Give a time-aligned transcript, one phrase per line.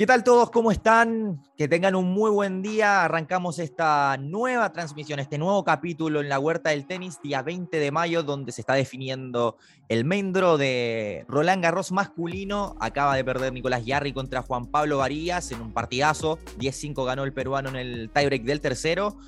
[0.00, 0.50] ¿Qué tal todos?
[0.50, 1.42] ¿Cómo están?
[1.58, 3.04] Que tengan un muy buen día.
[3.04, 7.90] Arrancamos esta nueva transmisión, este nuevo capítulo en la Huerta del Tenis, día 20 de
[7.90, 9.58] mayo, donde se está definiendo
[9.90, 12.76] el main draw de Roland Garros masculino.
[12.80, 16.38] Acaba de perder Nicolás Yarri contra Juan Pablo Varías en un partidazo.
[16.58, 19.18] 10-5 ganó el peruano en el tiebreak del tercero.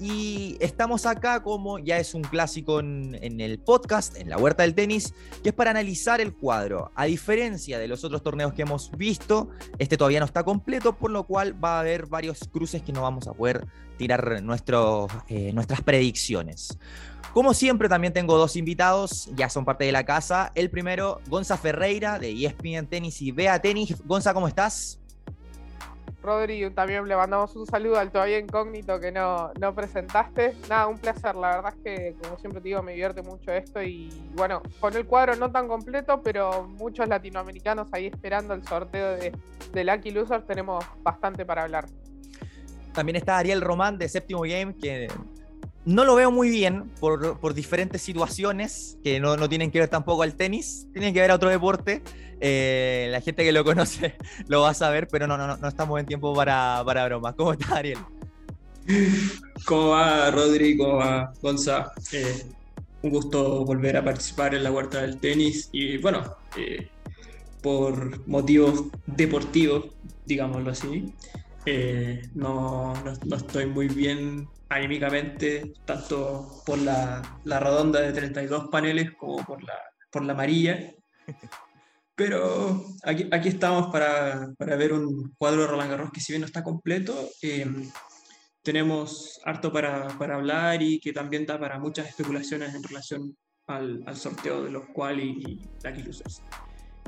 [0.00, 4.74] Y estamos acá como ya es un clásico en, el podcast, en la huerta del
[4.74, 6.92] tenis, que es para analizar el cuadro.
[6.94, 11.10] A diferencia de los otros torneos que hemos visto, este todavía no está completo, por
[11.10, 14.40] lo cual va a haber varios cruces que no vamos a poder tirar
[15.28, 16.78] eh, nuestras predicciones.
[17.32, 20.52] Como siempre, también tengo dos invitados, ya son parte de la casa.
[20.54, 23.96] El primero, Gonza Ferreira, de ESPN Tenis y Vea Tenis.
[24.06, 25.00] Gonza, ¿cómo estás?
[26.22, 30.54] Rodri, también le mandamos un saludo al todavía incógnito que no, no presentaste.
[30.68, 31.34] Nada, un placer.
[31.36, 33.82] La verdad es que, como siempre te digo, me divierte mucho esto.
[33.82, 39.16] Y bueno, con el cuadro no tan completo, pero muchos latinoamericanos ahí esperando el sorteo
[39.16, 39.32] de,
[39.72, 41.86] de Lucky Losers, tenemos bastante para hablar.
[42.92, 45.08] También está Ariel Román de Séptimo Game, que
[45.88, 50.22] no lo veo muy bien por, diferentes situaciones que no, no, tienen que ver tampoco
[50.22, 52.02] al tenis, tienen que ver a otro deporte.
[52.40, 54.14] Eh, la gente que lo conoce
[54.48, 57.34] lo va a saber, pero no, no, no estamos en tiempo para, para bromas.
[57.36, 57.98] ¿Cómo está Ariel?
[59.64, 60.76] ¿Cómo va Rodri?
[60.76, 61.90] ¿Cómo va Gonza?
[62.12, 62.44] Eh,
[63.00, 66.88] un gusto volver a participar en la huerta del tenis y bueno, eh,
[67.62, 69.86] por motivos deportivos,
[70.26, 71.14] digámoslo así,
[72.34, 79.12] no, no, no estoy muy bien anímicamente, tanto por la, la, redonda de 32 paneles
[79.16, 79.74] como por la,
[80.10, 80.92] por la amarilla.
[82.14, 86.40] Pero aquí, aquí estamos para, para, ver un cuadro de Roland Garros que si bien
[86.40, 87.64] no está completo, eh,
[88.62, 93.36] tenemos harto para, para, hablar y que también da para muchas especulaciones en relación
[93.68, 96.42] al, al sorteo de los cual y, y Lucky Losers.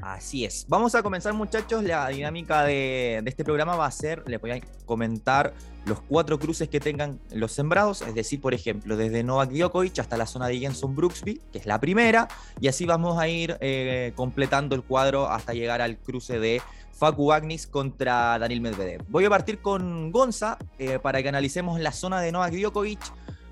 [0.02, 0.66] Así es.
[0.68, 1.84] Vamos a comenzar, muchachos.
[1.84, 5.54] La dinámica de, este programa va a ser, les voy a comentar
[5.86, 10.16] los cuatro cruces que tengan los sembrados, es decir, por ejemplo, desde Novak Djokovic hasta
[10.16, 12.28] la zona de Jenson Brooksby, que es la primera,
[12.60, 16.60] y así vamos a ir eh, completando el cuadro hasta llegar al cruce de
[16.92, 19.04] Facu Agnis contra Daniel Medvedev.
[19.08, 23.00] Voy a partir con Gonza eh, para que analicemos la zona de Novak Djokovic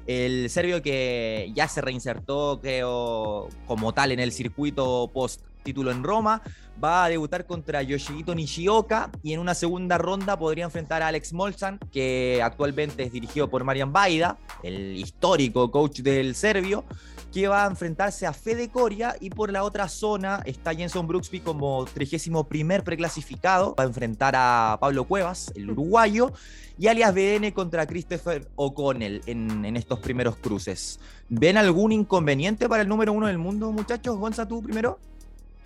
[0.08, 6.02] el serbio que ya se reinsertó, creo, como tal en el circuito post título en
[6.02, 6.40] Roma,
[6.82, 11.34] va a debutar contra Yoshihito Nishioka y en una segunda ronda podría enfrentar a Alex
[11.34, 16.86] Molzan, que actualmente es dirigido por Marian Baida, el histórico coach del serbio,
[17.34, 21.40] que va a enfrentarse a Fede Coria y por la otra zona está Jenson Brooksby
[21.40, 26.32] como 31 primer preclasificado, va a enfrentar a Pablo Cuevas, el uruguayo,
[26.78, 31.00] y alias BN contra Christopher O'Connell en, en, estos primeros cruces.
[31.28, 34.16] ¿Ven algún inconveniente para el número uno del mundo, muchachos?
[34.16, 34.98] Gonza, tú primero.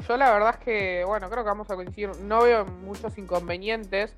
[0.08, 2.10] Yo la verdad es que, bueno, creo que vamos a coincidir.
[2.22, 4.16] No veo muchos inconvenientes.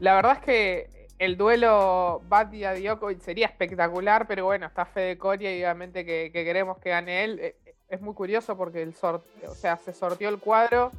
[0.00, 5.56] La verdad es que el duelo Batia Djokovic sería espectacular, pero bueno, está Fede Coria
[5.56, 7.38] y obviamente que, queremos que gane él.
[7.40, 7.56] Eh,
[7.88, 10.90] es muy curioso porque el o sea, se sorteó el cuadro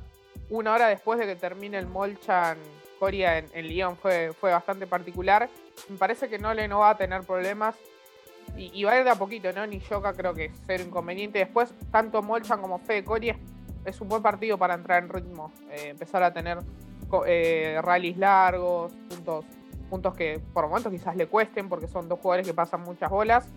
[0.50, 2.58] una hora después de que termine el Molchan
[3.00, 3.98] Coria en, en Lyon.
[3.98, 5.50] Fue, fue bastante particular.
[5.90, 7.76] Me parece que Nole no va a tener problemas.
[8.56, 9.66] Y, va a ir de a poquito, ¿no?
[9.66, 11.40] Ni Yoka creo que es cero inconveniente.
[11.40, 13.38] Después, tanto Molchan como Fede Coria
[13.86, 16.60] es un buen partido para entrar en ritmo, eh, empezar a tener
[17.28, 19.46] eh, rallies largos, puntos,
[19.90, 23.48] puntos que por momentos quizás le cuesten porque son dos jugadores que pasan muchas bolas,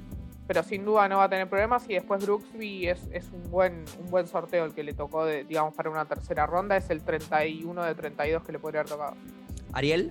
[0.46, 3.84] pero sin duda no va a tener problemas y después Brooksby es, es un, buen,
[4.00, 7.02] un buen sorteo el que le tocó, de, digamos, para una tercera ronda, es el
[7.02, 9.16] 31 de 32 que le podría haber tocado.
[9.72, 10.10] Ariel.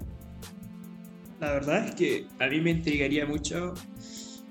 [1.39, 3.75] La verdad es que a mí me intrigaría mucho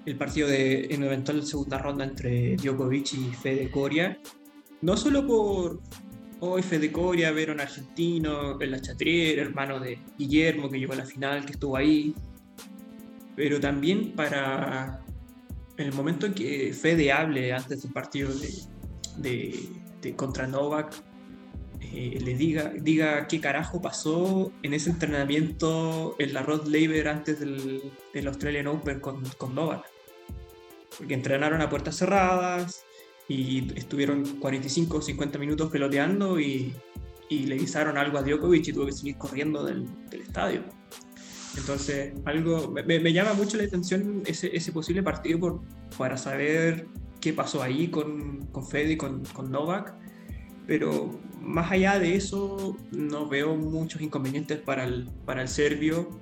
[0.05, 4.19] el partido de, en eventual segunda ronda entre Djokovic y Fede Coria,
[4.83, 5.81] no solo por
[6.41, 11.07] hoy Fede Coria, ver un argentino, el Chatrier, hermano de Guillermo que llegó a la
[11.07, 12.15] final, que estuvo ahí,
[13.35, 15.03] pero también para
[15.77, 18.31] el momento en que Fede hable antes del partido
[19.19, 20.95] de, contra Novak,
[21.81, 27.41] eh, le diga, diga qué carajo pasó en ese entrenamiento en la Rod Laver antes
[27.41, 27.93] del,
[28.27, 29.85] Australian Open con, con Novak.
[30.97, 32.86] Porque entrenaron a puertas cerradas,
[33.29, 36.73] y estuvieron 45 o 50 minutos peloteando y,
[37.29, 40.63] y, le guisaron algo a Djokovic y tuvo que seguir corriendo del, del estadio.
[41.57, 45.61] Entonces, algo me, me, llama mucho la atención ese, ese posible partido por,
[45.97, 46.87] para saber
[47.21, 49.95] qué pasó ahí con, con Fede y con, con, Novak.
[50.67, 56.21] Pero más allá de eso, no veo muchos inconvenientes para el, para el serbio.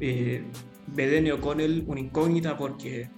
[0.00, 0.44] Eh,
[0.88, 3.08] Bedene O'Connell, una incógnita porque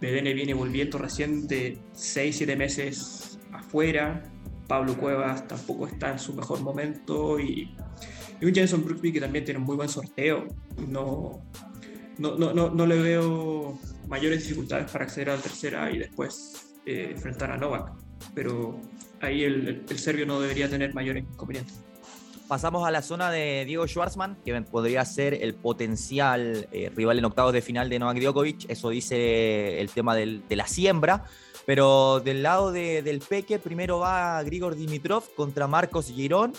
[0.00, 4.22] BDN viene volviendo recién de 6-7 meses afuera.
[4.68, 7.74] Pablo Cuevas tampoco está en su mejor momento y,
[8.40, 10.46] y un Jenson Brooksby que también tiene un muy buen sorteo.
[10.88, 11.42] No,
[12.18, 13.78] no, no, no, no le veo
[14.08, 17.92] mayores dificultades para acceder a la tercera y después eh, enfrentar a Novak.
[18.34, 18.80] Pero
[19.20, 21.80] ahí el, el, serbio no debería tener mayores inconvenientes.
[22.52, 27.24] Pasamos a la zona de Diego Schwartzman, que podría ser el potencial eh, rival en
[27.24, 28.68] octavos de final de Novak Djokovic.
[28.68, 31.24] Eso dice el tema de la siembra.
[31.64, 36.52] Pero del lado de, del Peque, primero va Grigor Dimitrov contra Marcos Girón.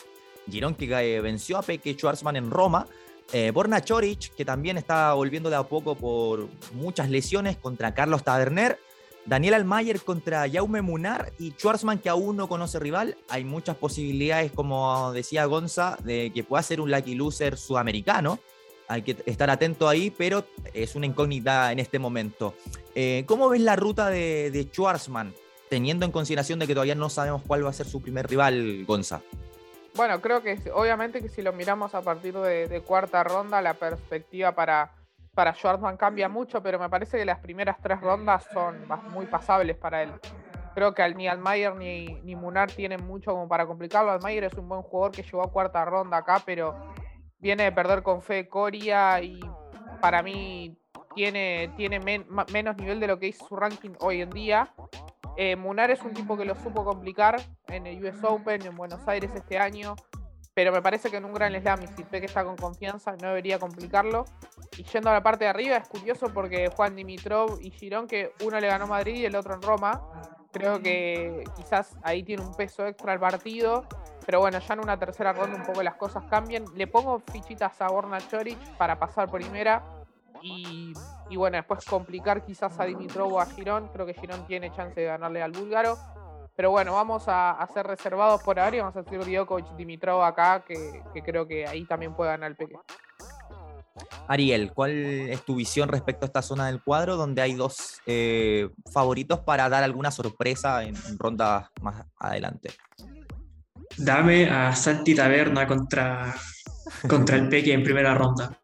[0.50, 2.88] Girón que eh, venció a Peque Schwarzman en Roma.
[3.32, 8.24] Eh, Borna Choric, que también está volviendo de a poco por muchas lesiones contra Carlos
[8.24, 8.80] Taberner.
[9.26, 13.18] Daniel Almayer contra Jaume Munar y Schwarzman que aún no conoce rival.
[13.30, 18.40] Hay muchas posibilidades, como decía Gonza, de que pueda ser un lucky loser sudamericano.
[18.88, 22.54] Hay que estar atento ahí, pero es una incógnita en este momento.
[22.96, 25.34] Eh, ¿Cómo ves la ruta de, de Schwarzman,
[25.70, 28.84] teniendo en consideración de que todavía no sabemos cuál va a ser su primer rival,
[28.86, 29.22] Gonza?
[29.96, 34.54] Bueno, creo que obviamente que si lo miramos a partir de, cuarta ronda, la perspectiva
[34.54, 34.92] para,
[35.34, 39.78] para Schwartzman cambia mucho, pero me parece que las primeras tres rondas son muy pasables
[39.78, 40.12] para él.
[40.76, 44.12] Creo que ni Almayer ni, ni Munar tienen mucho como para complicarlo.
[44.12, 46.76] Almayer es un buen jugador que llegó a cuarta ronda acá, pero
[47.40, 49.40] viene de perder con Fe Coria y
[50.02, 50.78] para mí
[51.14, 54.74] tiene, tiene menos nivel de lo que hizo su ranking hoy en día.
[55.36, 59.08] Eh, Munar es un tipo que lo supo complicar en el US Open en Buenos
[59.08, 59.96] Aires este año,
[60.54, 63.30] pero me parece que en un gran slam, y si que está con confianza, no
[63.30, 64.26] debería complicarlo.
[64.78, 68.34] Y yendo a la parte de arriba, es curioso porque Juan Dimitrov y Girón, que
[68.44, 70.02] uno le ganó Madrid y el otro en Roma,
[70.52, 73.86] creo que quizás ahí tiene un peso extra el partido.
[74.26, 76.64] Pero bueno, ya en una tercera ronda un poco las cosas cambian.
[76.76, 79.84] Le pongo fichitas a Borna Choric para pasar primera
[80.42, 80.94] y,
[81.36, 83.90] bueno, después complicar quizás a Dimitrov o a Girón.
[83.92, 85.98] Creo que Girón tiene chance de ganarle al búlgaro.
[86.56, 90.64] Pero bueno, vamos a, ser reservados por ahora y vamos a decir Djokovic Dimitrov acá,
[90.66, 92.76] que, creo que ahí también puede ganar el Peque.
[94.28, 98.70] Ariel, ¿cuál es tu visión respecto a esta zona del cuadro donde hay dos eh,
[98.92, 102.72] favoritos para dar alguna sorpresa en, ronda más adelante?
[103.98, 106.36] Dame a Santi Taberna contra,
[107.08, 108.60] contra el Peque en primera ronda.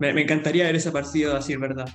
[0.00, 1.88] Me, encantaría ver ese partido, a decir verdad.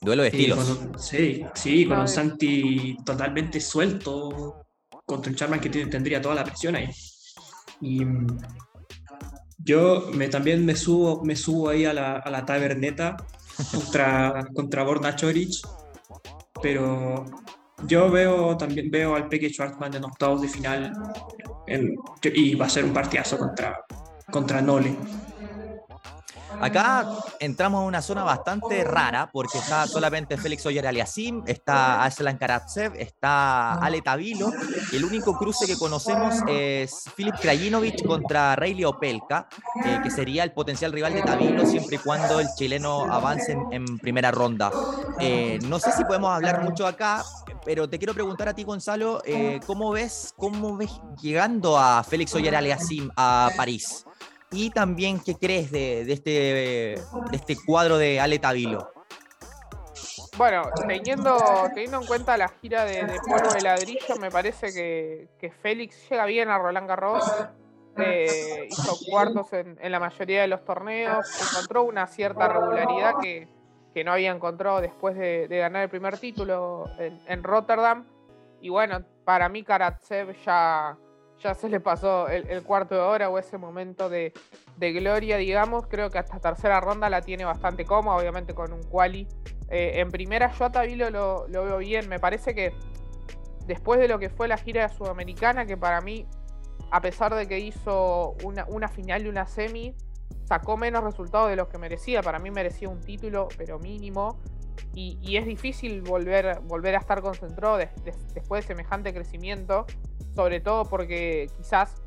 [0.00, 0.78] Duelo de estilos.
[0.98, 4.66] sí, sí, con un Santi totalmente suelto
[5.04, 6.88] contra un Charman que tendría toda la presión ahí.
[7.80, 8.26] Y mm,
[9.58, 13.16] yo me, también me subo, me subo ahí a la, a la taberneta
[13.72, 15.50] contra, contra Borna Choric,
[16.62, 17.24] pero
[17.86, 20.92] yo veo también veo al Peque Schwartzman en octavos de final
[22.22, 23.84] y va a ser un partidazo contra,
[24.30, 24.96] contra Nole.
[26.60, 27.06] Acá
[27.40, 32.94] entramos a una zona bastante rara porque está solamente Félix Oyer Aliasim, está Aslan Karatsev,
[32.96, 34.50] está Ale Tavilo
[34.92, 39.48] y el único cruce que conocemos es Filip Krajinovic contra Rayleigh Opelka,
[39.84, 43.98] eh, que sería el potencial rival de Tavilo siempre y cuando el chileno avance en,
[43.98, 44.70] primera ronda.
[45.20, 47.24] Eh, no sé si podemos hablar mucho acá,
[47.64, 52.34] pero te quiero preguntar a ti, Gonzalo, eh, ¿cómo ves, cómo ves llegando a Félix
[52.34, 54.04] Oyer Aliasim a París?
[54.50, 56.94] Y también, ¿qué crees de, este,
[57.32, 58.90] este cuadro de Ale Tavilo?
[60.38, 61.36] Bueno, teniendo,
[61.74, 66.48] teniendo en cuenta la gira de, polvo de ladrillo, me parece que, Félix llega bien
[66.48, 67.24] a Roland Garros.
[67.96, 73.48] Eh, hizo cuartos en, la mayoría de los torneos, encontró una cierta regularidad que,
[74.04, 78.06] no había encontrado después de, ganar el primer título en, en, Rotterdam.
[78.60, 80.96] Y bueno, para mí Karatsev ya,
[81.42, 84.32] ya se le pasó el, cuarto de hora o ese momento de,
[84.78, 85.86] gloria, digamos.
[85.86, 89.28] Creo que hasta tercera ronda la tiene bastante cómoda, obviamente con un quali.
[89.70, 92.08] Eh, en primera, yo a Tavilo lo, veo bien.
[92.08, 92.72] Me parece que
[93.66, 96.26] después de lo que fue la gira sudamericana, que para mí,
[96.90, 99.94] a pesar de que hizo una, final y una semi,
[100.44, 102.22] sacó menos resultados de los que merecía.
[102.22, 104.40] Para mí merecía un título, pero mínimo.
[104.94, 109.86] Y, es difícil volver, volver a estar concentrado después de semejante crecimiento
[110.38, 112.00] sobre todo porque quizás,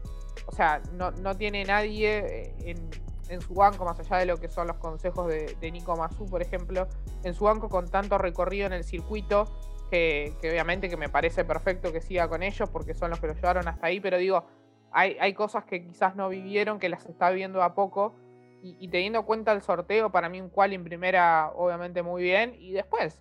[0.46, 2.76] o sea, no, tiene nadie eh,
[3.28, 6.42] en, su banco, más allá de lo que son los consejos de, Nico Mazú, por
[6.42, 6.88] ejemplo,
[7.26, 9.54] en su banco con tanto recorrido en el circuito,
[9.90, 13.34] que, obviamente que me parece perfecto que siga con ellos, porque son los que lo
[13.34, 14.46] llevaron hasta ahí, pero digo,
[14.94, 18.16] hay, hay cosas que quizás no vivieron, que las está viendo a poco,
[18.64, 22.56] y, teniendo en cuenta el sorteo, para mí un cual en primera, obviamente muy bien,
[22.60, 23.20] y después,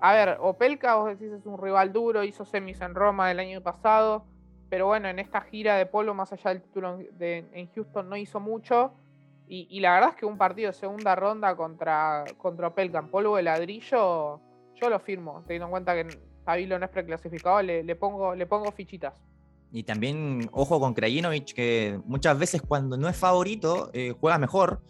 [0.00, 3.62] a ver, Opelka, vos decís, es un rival duro, hizo semis en Roma el año
[3.62, 4.24] pasado,
[4.68, 8.40] pero bueno, en esta gira de polo, más allá del título en Houston, no hizo
[8.40, 8.92] mucho.
[9.48, 13.44] Y, la verdad es que un partido de segunda ronda contra, contra Pelkan, polvo de
[13.44, 14.40] ladrillo,
[14.74, 16.08] yo lo firmo, teniendo en cuenta que
[16.44, 19.22] Tavilo no es preclasificado, le, le, pongo, le pongo fichitas.
[19.76, 24.80] Y también, ojo con Krajinovic, que muchas veces cuando no es favorito, eh, juega mejor.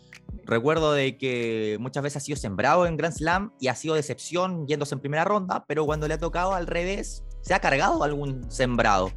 [0.44, 4.68] Recuerdo de que muchas veces ha sido sembrado en Grand Slam y ha sido decepción
[4.68, 8.48] yéndose en primera ronda, pero cuando le ha tocado al revés, se ha cargado algún
[8.48, 9.10] sembrado.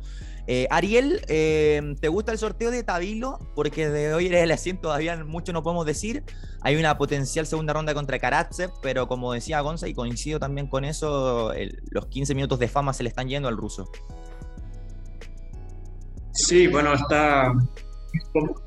[0.47, 3.37] Eh, Ariel, eh, ¿te gusta el sorteo de Tabilo?
[3.53, 6.23] Porque de hoy eres el asiento, todavía mucho no podemos decir.
[6.61, 10.83] Hay una potencial segunda ronda contra Karatsev, pero como decía Gonza, y coincido también con
[10.83, 11.53] eso,
[11.91, 13.87] los 15 minutos de fama se le están yendo al ruso.
[16.49, 17.53] Sí, bueno, está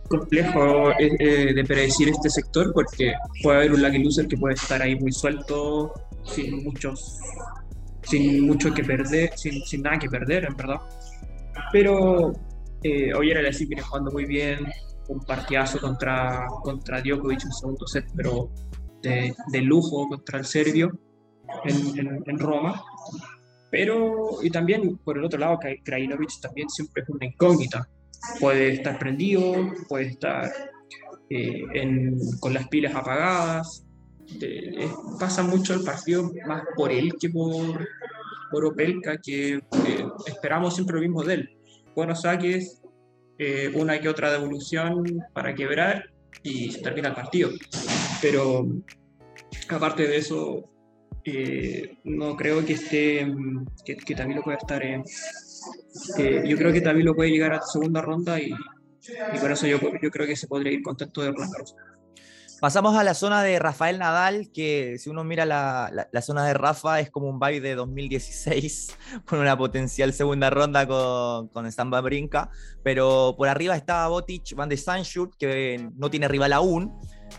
[0.09, 3.13] complejo eh, eh, de predecir este sector porque
[3.43, 7.19] puede haber un lucky loser que puede estar ahí muy suelto, sin muchos,
[8.05, 10.81] sin mucho que perder, sin, sin nada que perder, en verdad.
[11.73, 12.33] Pero
[12.85, 14.61] eh, hoy era el así viene jugando muy bien,
[15.09, 18.49] un partidazo contra, contra Djokovic en segundo set, pero
[19.03, 20.97] de, de lujo contra el serbio
[21.65, 22.81] en, en, Roma.
[23.73, 27.89] Pero, y también por el otro lado, Krajinovic también siempre es una incógnita.
[28.39, 30.53] Puede estar prendido, puede estar
[31.31, 33.83] eh, con las pilas apagadas.
[35.19, 37.89] pasa mucho el partido más por él que por,
[38.51, 39.61] por Opelka, que
[40.27, 41.51] esperamos siempre lo mismo de él.
[41.97, 42.83] Buenos saques,
[43.39, 45.03] eh, una que otra devolución
[45.33, 46.11] para quebrar
[46.43, 47.49] y se termina el partido.
[48.21, 48.67] Pero
[49.71, 50.72] aparte de eso,
[51.25, 53.27] eh, no creo que esté,
[53.85, 55.03] que, que lo pueda estar en...
[56.19, 59.67] Eh, yo creo que lo puede llegar a la segunda ronda y, y por eso
[59.67, 61.77] yo, yo creo que se podría ir contento de Roland Garros.
[62.63, 67.01] Pasamos a la zona de Rafael Nadal, que si uno mira la, zona de Rafa
[67.01, 72.51] es como un baile de 2016, con una potencial segunda ronda con, con Stamba Brinca,
[72.85, 76.93] pero por arriba está Botic Van de Sanschut, que no tiene rival aún.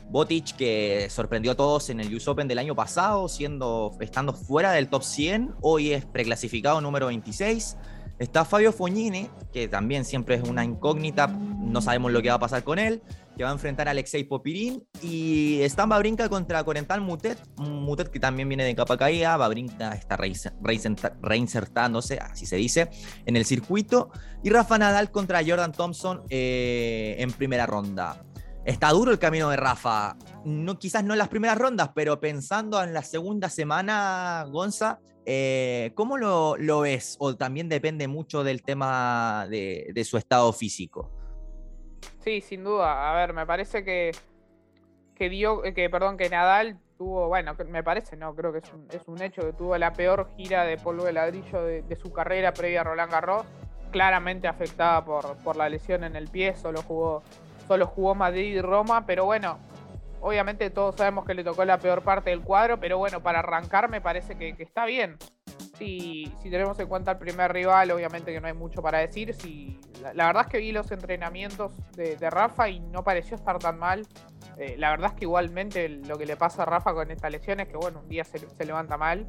[0.09, 4.71] Botic que sorprendió a todos en el US Open del año pasado, siendo, estando fuera
[4.71, 7.77] del top 100, hoy es preclasificado número 26.
[8.19, 12.39] Está Fabio Fognini, que también siempre es una incógnita, no sabemos lo que va a
[12.39, 13.01] pasar con él
[13.35, 14.83] que va a enfrentar a Alexei Popirín.
[15.01, 19.37] Y está Babrinka contra Corental Mutet, Mutet que también viene de capa caída.
[19.37, 20.17] Babrinka está
[21.21, 22.89] reinsertándose, así se dice,
[23.25, 24.11] en el circuito.
[24.43, 28.23] Y Rafa Nadal contra Jordan Thompson eh, en primera ronda.
[28.65, 30.15] Está duro el camino de Rafa.
[30.45, 35.91] No, quizás no en las primeras rondas, pero pensando en la segunda semana, Gonza, eh,
[35.95, 37.17] ¿cómo lo, ves?
[37.19, 41.11] O también depende mucho del tema de su estado físico.
[42.23, 43.11] Sí, sin duda.
[43.11, 44.11] A ver, me parece que,
[45.15, 48.87] que dio, que perdón, que Nadal tuvo, bueno, me parece, no, creo que es un,
[48.91, 52.53] es un hecho que tuvo la peor gira de polvo de ladrillo de, su carrera
[52.53, 53.45] previa a Roland Garros,
[53.91, 57.23] claramente afectada por, por la lesión en el pie, solo jugó,
[57.67, 59.59] solo jugó Madrid y Roma, pero bueno,
[60.21, 63.89] obviamente todos sabemos que le tocó la peor parte del cuadro, pero bueno, para arrancar
[63.89, 65.17] me parece que, está bien
[65.77, 69.33] si, si tenemos en cuenta el primer rival, obviamente que no hay mucho para decir.
[69.33, 69.79] Si,
[70.13, 74.07] la, verdad es que vi los entrenamientos de, Rafa y no pareció estar tan mal.
[74.57, 77.59] Eh, la verdad es que igualmente lo que le pasa a Rafa con esta lesión
[77.59, 79.25] es que, bueno, un día se, levanta mal.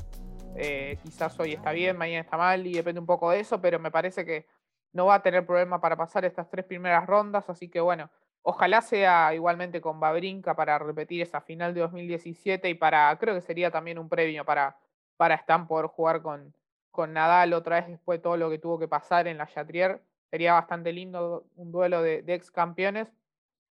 [0.57, 3.79] Eh, quizás hoy está bien, mañana está mal y depende un poco de eso, pero
[3.79, 4.47] me parece que
[4.93, 7.49] no va a tener problema para pasar estas tres primeras rondas.
[7.49, 8.11] Así que, bueno,
[8.45, 13.41] ojalá sea igualmente con Babrinka para repetir esa final de 2017 y para, creo que
[13.41, 14.77] sería también un premio para
[15.17, 16.55] para Stan poder jugar con,
[16.91, 20.01] con Nadal otra vez después de todo lo que tuvo que pasar en la Chatrier.
[20.31, 23.09] Sería bastante lindo un duelo de, ex campeones.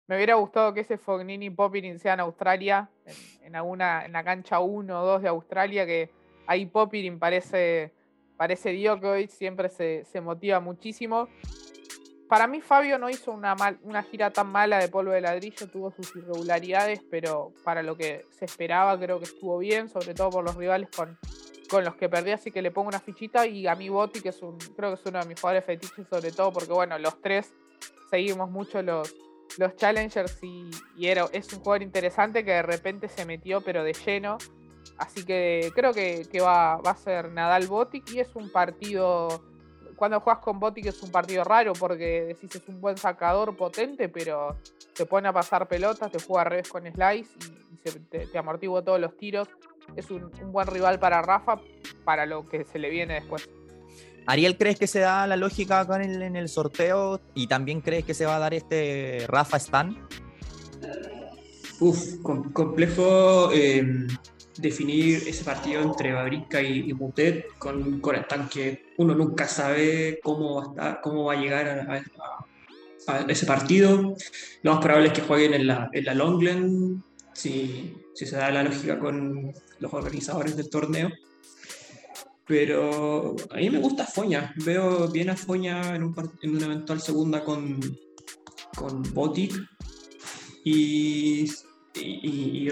[0.07, 2.91] Me hubiera gustado que ese Fognini Popirin sea en Australia,
[3.43, 6.11] en, alguna, en la cancha 1 o 2 de Australia, que
[6.47, 7.93] ahí Popirin parece,
[8.37, 11.29] parece Djokovic, siempre se, se motiva muchísimo.
[12.33, 15.91] Para mí Fabio no hizo una, una gira tan mala de polvo de ladrillo, tuvo
[15.91, 20.43] sus irregularidades, pero para lo que se esperaba creo que estuvo bien, sobre todo por
[20.43, 21.19] los rivales con,
[21.85, 24.41] los que perdí, así que le pongo una fichita y a mí Botti, que es
[24.41, 27.53] un, creo que es uno de mis jugadores fetiches, sobre todo porque bueno, los tres
[28.09, 29.15] seguimos mucho los,
[29.77, 30.71] challengers y,
[31.07, 34.39] es un jugador interesante que de repente se metió pero de lleno.
[34.97, 39.52] Así que creo que, va, va, a ser Nadal Botic y es un partido
[40.03, 44.09] cuando juegas con Botic es un partido raro porque decís es un buen sacador potente,
[44.09, 44.57] pero
[44.97, 47.31] te pone a pasar pelotas, te juega al revés con slice
[47.71, 49.47] y, te, te, amortigua todos los tiros.
[49.95, 51.61] Es un, buen rival para Rafa
[52.05, 53.49] para lo que se le viene después.
[54.27, 57.21] Ariel, ¿crees que se da la lógica acá en el, sorteo?
[57.35, 59.97] ¿Y también crees que se va a dar este Rafa Stan?
[61.79, 63.53] Uf, complejo.
[63.53, 64.09] Eh,
[64.59, 68.87] definir ese partido entre Babrinka y, Mutet con, el tanque.
[68.99, 71.69] Uno nunca sabe cómo va a, llegar
[73.07, 74.15] a, ese partido.
[74.63, 78.63] Lo más probable es que jueguen en la, en la Longland, si, se da la
[78.63, 81.11] lógica con los organizadores del torneo.
[82.47, 84.53] Pero a mí me gusta Foña.
[84.65, 87.81] Veo bien a Foña en, un, una eventual segunda con,
[88.77, 89.55] con Botic.
[90.65, 91.51] Y,
[91.95, 92.69] y,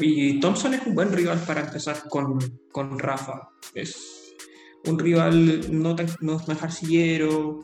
[0.00, 2.38] y, Thompson es un buen rival para empezar con,
[2.72, 3.50] con Rafa.
[3.74, 4.34] Es
[4.86, 7.62] un rival no, tan, no, no es arcillero,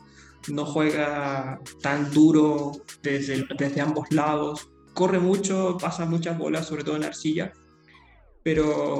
[0.49, 2.71] no juega tan duro
[3.01, 7.53] desde, desde ambos lados, corre mucho, pasa muchas bolas, sobre todo en la arcilla,
[8.43, 8.99] pero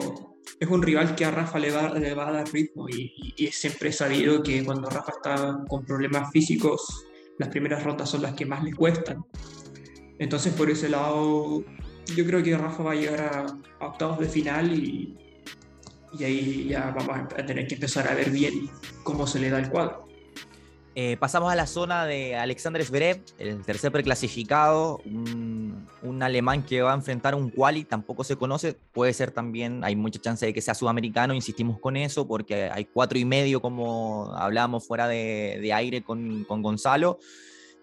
[0.59, 3.47] es un rival que a Rafa le va, le va a dar ritmo y, y,
[3.47, 7.05] siempre he sabido que cuando Rafa está con problemas físicos,
[7.37, 9.23] las primeras rondas son las que más le cuestan.
[10.19, 11.63] Entonces por ese lado,
[12.15, 13.21] yo creo que Rafa va a llegar
[13.79, 15.15] a, octavos de final y,
[16.17, 18.69] y ahí ya vamos a tener que empezar a ver bien
[19.03, 20.07] cómo se le da el cuadro.
[20.99, 26.81] Eh, pasamos a la zona de Alexander Zverev, el tercer preclasificado, un, un, alemán que
[26.81, 30.55] va a enfrentar un quali, tampoco se conoce, puede ser también, hay mucha chance de
[30.55, 35.59] que sea sudamericano, insistimos con eso, porque hay cuatro y medio, como hablábamos fuera de,
[35.61, 37.19] de aire con, con Gonzalo.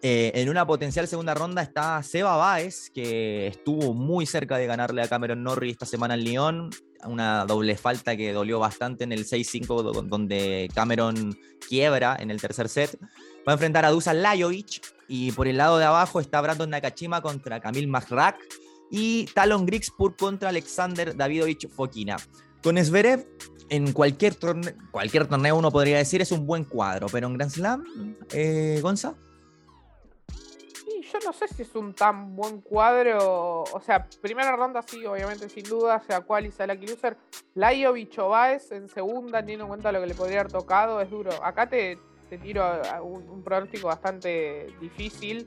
[0.06, 5.00] Eh, en una potencial segunda ronda está Seba Baez, que estuvo muy cerca de ganarle
[5.00, 6.70] a Cameron Norrie esta semana en Lyon
[7.06, 11.34] una doble falta que dolió bastante en el 6-5, donde Cameron
[11.66, 12.98] quiebra en el tercer set.
[13.48, 17.22] Va a enfrentar a Dusan Lajovic y por el lado de abajo está Brandon Nakashima
[17.22, 18.36] contra Kamil Majrak
[18.90, 22.16] y Talon Grigspur contra Alexander Davidovich Fokina.
[22.62, 23.26] Con Zverev,
[23.70, 24.36] en cualquier,
[24.90, 27.84] cualquier torneo uno podría decir es un buen cuadro, pero en Grand Slam,
[28.34, 29.14] eh, Gonza
[31.14, 33.62] yo no sé si es un tan buen cuadro.
[33.62, 37.16] O sea, primera ronda sí, obviamente, sin duda, sea cual y sea la loser.
[37.54, 41.10] Lajovic o Baez en segunda, teniendo en cuenta lo que le podría haber tocado, es
[41.10, 41.30] duro.
[41.42, 42.64] Acá te, te tiro
[43.02, 45.46] un, pronóstico bastante difícil.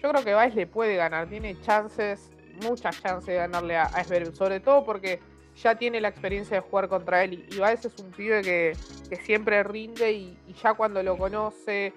[0.00, 2.30] Yo creo que Baez le puede ganar, tiene chances,
[2.62, 5.20] muchas chances de ganarle a, a sobre todo porque
[5.56, 7.46] ya tiene la experiencia de jugar contra él.
[7.50, 8.76] Y, Baez es un pibe que,
[9.08, 11.92] que siempre rinde y, y ya cuando lo conoce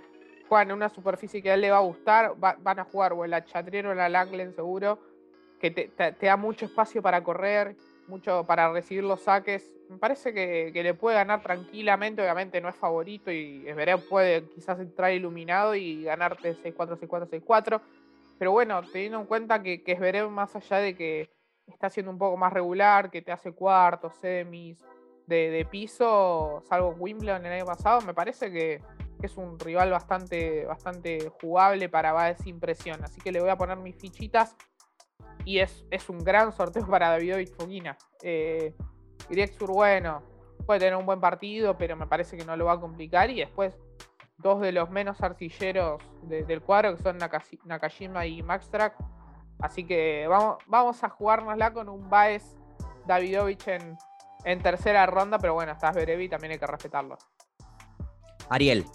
[0.62, 3.32] en una superficie que a él le va a gustar, van a jugar o en
[3.32, 5.00] la Chatrier o en la Langlen seguro,
[5.60, 5.92] que te,
[6.22, 7.76] da mucho espacio para correr,
[8.08, 9.74] mucho para recibir los saques.
[9.90, 14.80] Me parece que, le puede ganar tranquilamente, obviamente no es favorito y Esbereo puede quizás
[14.80, 17.82] entrar iluminado y ganarte 6-4, 6-4, 6-4.
[18.38, 21.30] Pero bueno, teniendo en cuenta que, que más allá de que
[21.68, 24.84] está siendo un poco más regular, que te hace cuartos, semis,
[25.28, 28.82] de, de piso, salvo Wimbledon el año pasado, me parece que,
[29.24, 33.02] que es un rival bastante, bastante jugable para Baez impresión.
[33.06, 34.58] Así que le voy a poner mis fichitas.
[35.46, 37.98] Y es, es un gran sorteo para Davidovich Fokina.
[38.22, 38.76] Eh,
[39.58, 40.24] Sur, bueno,
[40.66, 43.30] puede tener un buen partido, pero me parece que no lo va a complicar.
[43.30, 43.80] Y después,
[44.40, 48.98] dos de los menos artilleros del cuadro, que son Nakashima y Maxtrack.
[49.62, 52.44] Así que vamos, vamos a jugárnosla con un Baez
[53.08, 53.98] Davidovich en,
[54.44, 57.18] en tercera ronda, pero bueno, estás Berevi, también hay que respetarlo.
[58.50, 58.86] Ariel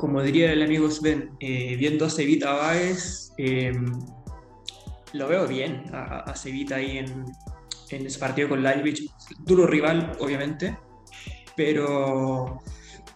[0.00, 3.84] como diría el amigo Sven, eh, viendo a Cevita Báez, em,
[5.12, 7.26] lo veo bien a, a Cevita ahí en,
[7.90, 9.10] en, ese partido con Lajvich.
[9.40, 10.78] Duro rival, obviamente,
[11.54, 12.62] pero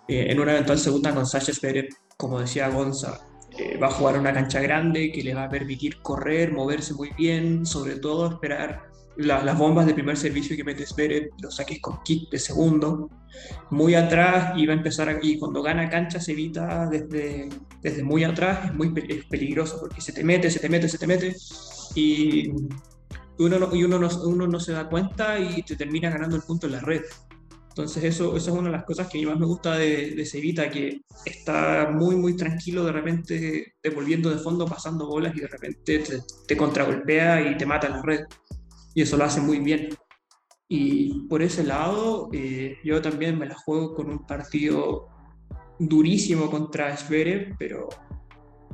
[0.09, 1.87] eh, en una eventual segunda con Sánchez Pérez,
[2.19, 3.19] como decía Gonza,
[3.57, 7.13] eh, va a jugar una cancha grande que le va a permitir correr, moverse muy
[7.17, 12.03] bien, sobre todo esperar las bombas de primer servicio que mete Zverev, los saques con
[12.03, 13.11] kick de segundo,
[13.71, 17.49] muy atrás y a empezar y cuando gana cancha se evita desde,
[17.83, 21.07] desde muy atrás, es muy peligroso porque se te mete, se te mete, se te
[21.07, 21.37] mete
[21.95, 22.51] y
[23.39, 26.43] uno no, y uno no, uno no se da cuenta y te termina ganando el
[26.43, 27.03] punto en la red.
[27.69, 30.13] Entonces eso, eso es una de las cosas que a mí más me gusta de,
[30.15, 35.41] de Cevita, que está muy, muy tranquilo de repente devolviendo de fondo, pasando bolas y
[35.41, 38.21] de repente te, te contragolpea y te mata en la red
[38.95, 39.89] y eso lo hace muy bien.
[40.69, 45.09] Y por ese lado, eh, yo también me la juego con un partido
[45.79, 47.89] durísimo contra Zverev, pero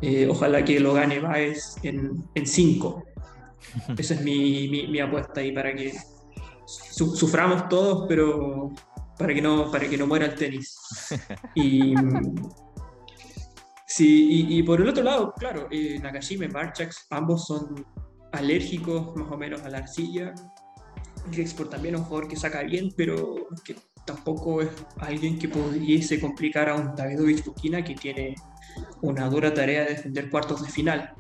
[0.03, 3.05] eh, ojalá que lo gane Baez en 5.
[3.99, 5.93] Esa es mi, mi, apuesta ahí para que
[6.65, 8.71] suframos todos, pero
[9.19, 10.77] para que no, para que no muera el tenis.
[11.55, 11.95] Y,
[13.87, 17.85] sí, y, por el otro lado, claro, eh, Nakashima y Marchax, ambos son
[18.33, 20.35] alérgicos más o menos a la arcilla.
[21.31, 26.21] Grexport también es un jugador que saca bien, pero que tampoco es alguien que pudiese
[26.21, 28.35] complicar a un Davidovich Fukina que tiene
[29.03, 31.15] una dura tarea de defender cuartos de final.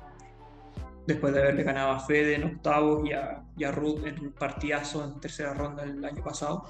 [1.07, 4.33] Después de haberle ganado a Fede en octavos y a, y a Ruth en un
[4.33, 6.66] partidazo en tercera ronda el año pasado.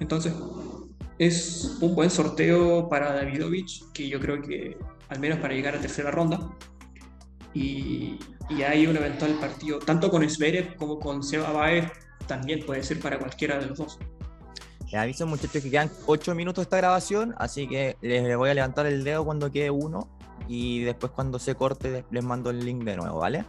[0.00, 0.34] Entonces,
[1.18, 4.76] es un buen sorteo para Davidovich, que yo creo que
[5.08, 6.50] al menos para llegar a tercera ronda.
[7.54, 8.18] Y,
[8.50, 11.90] y hay un eventual partido, tanto con Zverev como con Seba Baez,
[12.26, 13.98] también puede ser para cualquiera de los dos.
[14.94, 18.54] Les aviso muchachos que quedan 8 minutos de esta grabación, así que les voy a
[18.54, 20.08] levantar el dedo cuando quede uno
[20.46, 23.44] y después cuando se corte les mando el link de nuevo, ¿vale?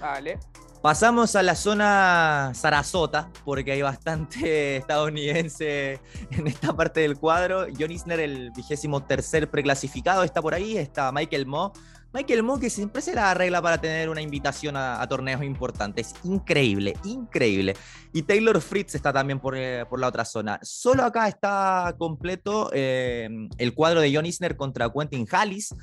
[0.00, 0.38] Vale.
[0.80, 7.66] Pasamos a la zona Sarasota, porque hay bastante estadounidense en esta parte del cuadro.
[7.78, 10.78] John Isner, el vigésimo tercer preclasificado, está por ahí.
[10.78, 11.72] Está Michael Mo.
[12.12, 16.14] Michael Mo, que siempre se la arregla para tener una invitación a, torneos importantes.
[16.24, 17.76] Increíble, increíble.
[18.12, 20.58] Y Taylor Fritz está también por, eh, por la otra zona.
[20.62, 25.74] Solo acá está completo eh, el cuadro de John Isner contra Quentin Hallis.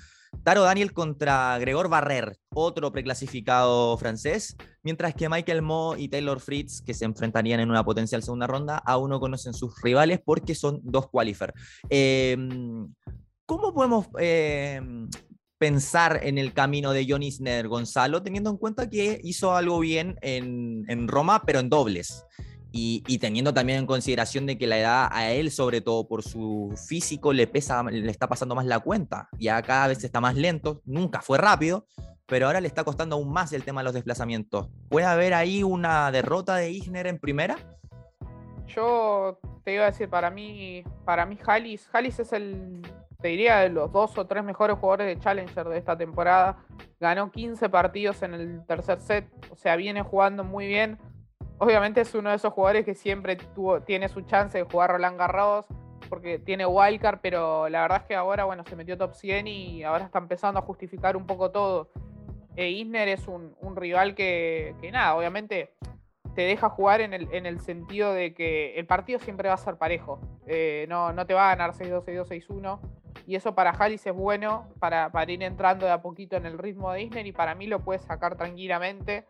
[0.43, 6.81] Taro Daniel contra Gregor Barrer, otro preclasificado francés, mientras que Michael Mo y Taylor Fritz,
[6.81, 10.81] que se enfrentarían en una potencial segunda ronda, aún no conocen sus rivales porque son
[10.83, 11.53] dos qualifier.
[11.89, 12.93] Em,
[13.45, 15.07] ¿Cómo podemos em,
[15.57, 20.17] pensar en el camino de John Isner Gonzalo, teniendo en cuenta que hizo algo bien
[20.21, 22.25] en, en Roma, pero en dobles?
[22.77, 26.75] Y, teniendo también en consideración de que la edad a él, sobre todo por su
[26.89, 29.29] físico, le pesa, le está pasando más la cuenta.
[29.39, 31.87] Ya cada vez está más lento, nunca fue rápido,
[32.25, 34.67] pero ahora le está costando aún más el tema de los desplazamientos.
[34.89, 37.74] ¿Puede haber ahí una derrota de Isner en primera?
[38.67, 42.81] Yo te iba a decir, para mí, para mí Halis, Halis es el,
[43.21, 46.57] te diría, de los dos o tres mejores jugadores de Challenger de esta temporada.
[46.99, 50.97] Ganó 15 partidos en el tercer set, o sea, viene jugando muy bien
[51.57, 55.17] obviamente es uno de esos jugadores que siempre tuvo, tiene su chance de jugar Roland
[55.17, 55.65] Garros
[56.09, 59.83] porque tiene wildcard, pero la verdad es que ahora, bueno, se metió top 100 y
[59.83, 61.89] ahora está empezando a justificar un poco todo.
[62.55, 65.73] E Isner es un, rival que, nada, obviamente
[66.35, 69.57] te deja jugar en el, en el, sentido de que el partido siempre va a
[69.57, 70.19] ser parejo.
[70.47, 72.79] Eh, no, no te va a ganar 6-2, 6-2, 6-1.
[73.25, 76.57] Y eso para Halis es bueno para, para, ir entrando de a poquito en el
[76.57, 79.25] ritmo de Isner y para mí lo puede sacar tranquilamente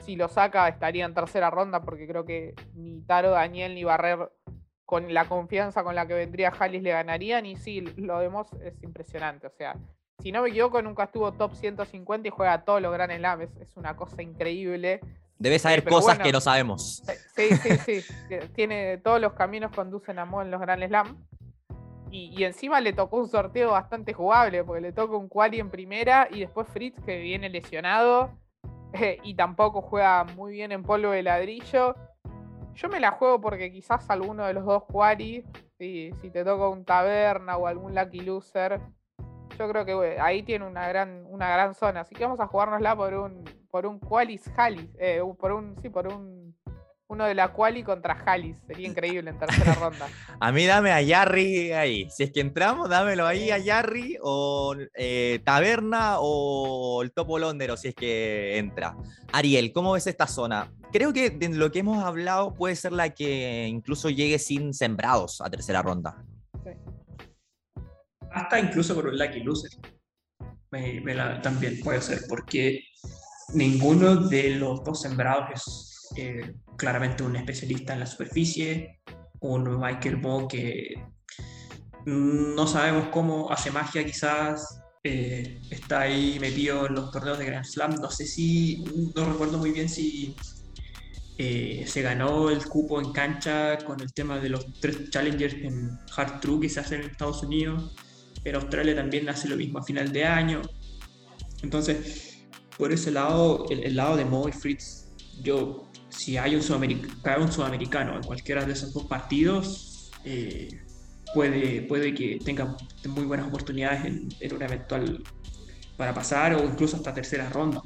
[0.00, 4.30] si lo saca estaría en tercera ronda porque creo que ni Taro, Daniel ni Barrer
[4.84, 8.82] con la confianza con la que vendría Halis le ganarían y sí, lo vemos, es
[8.82, 9.46] impresionante.
[9.46, 9.76] O sea,
[10.18, 13.40] si no me equivoco, nunca estuvo top 150 y juega todos los Grand Slam.
[13.42, 15.00] Es, una cosa increíble.
[15.44, 17.02] Debe saber eh, cosas que no sabemos.
[17.36, 18.04] Sí, sí, sí.
[18.54, 21.18] Tiene, todos los caminos conducen a Mo en los Grand Slam.
[22.10, 25.68] Y, y, encima le tocó un sorteo bastante jugable, porque le toca un quali en
[25.68, 28.38] primera y después Fritz que viene lesionado
[29.22, 31.94] y tampoco juega muy bien en polvo de ladrillo.
[32.74, 35.44] Yo me la juego porque quizás alguno de los dos Quari,
[35.76, 38.80] si, si te toca un Taberna o algún Lucky Loser,
[39.58, 42.00] yo creo que ahí tiene una gran, una gran zona.
[42.00, 45.88] Así que vamos a jugárnosla por un, por un Qualis Halis, eh, por un, sí,
[45.88, 46.56] por un
[47.08, 48.56] uno de la Quali contra Halis.
[48.68, 50.06] Sería increíble en tercera ronda.
[50.38, 52.08] A mí dame a Yarry ahí.
[52.08, 57.76] Si es que entramos, dámelo ahí a Yarry o eh, Taberna o el Topo Londero,
[57.76, 58.96] si es que entra.
[59.32, 60.72] Ariel, ¿cómo ves esta zona?
[60.92, 65.40] Creo que de lo que hemos hablado puede ser la que incluso llegue sin sembrados
[65.40, 66.24] a tercera ronda.
[68.30, 69.72] Hasta incluso por un Lucky Loser.
[71.42, 72.84] también puede ser, porque
[73.52, 79.00] ninguno de los dos sembrados es eh, claramente un especialista en la superficie,
[79.40, 80.94] un Michael Mo que
[82.06, 87.64] no sabemos cómo hace magia quizás, eh, está ahí metido en los torneos de Grand
[87.64, 90.34] Slam, no sé si, no recuerdo muy bien si
[91.36, 95.90] eh, se ganó el cupo en cancha con el tema de los tres challengers en
[96.16, 97.94] Hard True que se hacen en Estados Unidos,
[98.44, 100.62] en Australia también hace lo mismo a final de año,
[101.62, 102.33] entonces
[102.78, 105.08] por ese lado, el, lado de Mo y Fritz,
[105.42, 110.68] yo si hay un, sudamericano, un sudamericano en cualquiera de esos dos partidos, eh,
[111.34, 112.76] puede, puede que tenga
[113.08, 115.22] muy buenas oportunidades en, en eventual
[115.96, 117.82] para pasar o incluso hasta tercera ronda.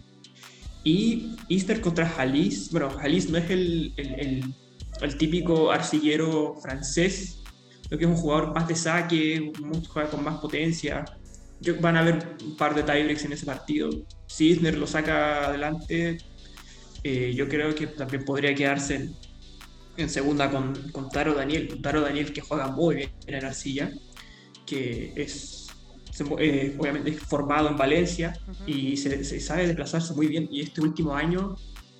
[0.84, 4.54] Y Easter contra Jalis, bueno, Jalis no es el, el,
[5.02, 7.42] el, típico arcillero francés,
[7.90, 11.04] lo que es un jugador más de saque, un jugador con más potencia.
[11.80, 13.90] Van a haber un par de tiebreaks en ese partido.
[14.26, 16.18] Si Isner lo saca adelante,
[17.02, 19.10] eh, yo creo que también podría quedarse
[19.96, 21.80] en, segunda con, con, Taro Daniel.
[21.82, 23.90] Taro Daniel que juega muy bien en arcilla,
[24.66, 25.68] que es
[26.38, 28.32] eh, obviamente formado en Valencia
[28.66, 30.48] y se, sabe desplazarse muy bien.
[30.50, 31.56] Y este último año,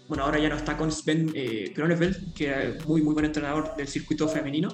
[0.09, 3.77] bueno, ahora ya no está con Sven eh, Kronefeld, que era muy, muy buen entrenador
[3.77, 4.69] del circuito femenino,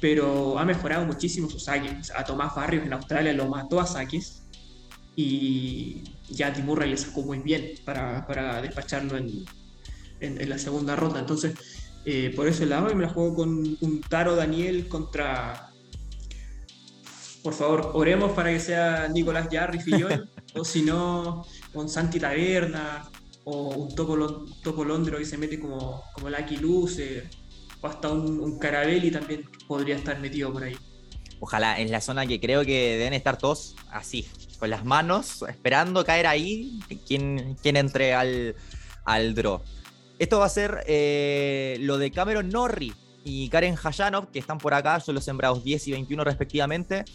[0.00, 2.10] pero ha mejorado muchísimo sus saques.
[2.10, 4.42] A Tomás Barrios en Australia lo mató a saques
[5.14, 9.44] y ya Timurra le sacó muy bien para, para despacharlo en,
[10.20, 11.20] en, la segunda ronda.
[11.20, 11.54] Entonces,
[12.04, 15.72] eh, por ese lado, me la juego con un Taro Daniel contra.
[17.42, 23.10] Por favor, oremos para que sea Nicolás Jarry Fillol, o si no, con Santi Taberna,
[23.44, 27.28] o un Topo, Topo Londro que se mete como, como Lucky Luce.
[27.80, 30.76] O hasta un, un Carabelli también podría estar metido por ahí.
[31.40, 36.04] Ojalá, en la zona que creo que deben estar todos así, con las manos, esperando
[36.04, 38.54] caer ahí, quien, quien entre al,
[39.04, 39.62] al draw.
[40.18, 42.92] Esto va a ser eh, lo de Cameron Norrie
[43.24, 47.06] y Karen Hayanov, que están por acá, son los sembrados 10 y 21 respectivamente.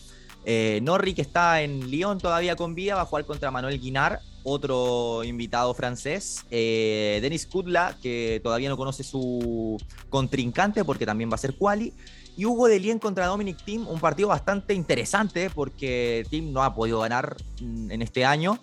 [0.43, 4.21] Eh, Norrie, que está en Lyon todavía con vida, va a jugar contra Manuel Guinar,
[4.45, 6.45] otro invitado francés.
[6.51, 9.77] Eh, Denis Kudla, que todavía no conoce su
[10.10, 11.93] contrincante porque también va a ser quali.
[12.38, 16.75] Y Hugo de Lien contra Dominic Team, un partido bastante interesante porque Team no ha
[16.75, 18.60] podido ganar en este año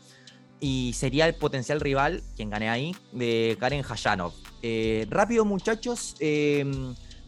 [0.60, 4.32] y sería el potencial rival, quien gane ahí, de Karen Hayanov.
[4.62, 6.64] Eh, rápido muchachos, eh,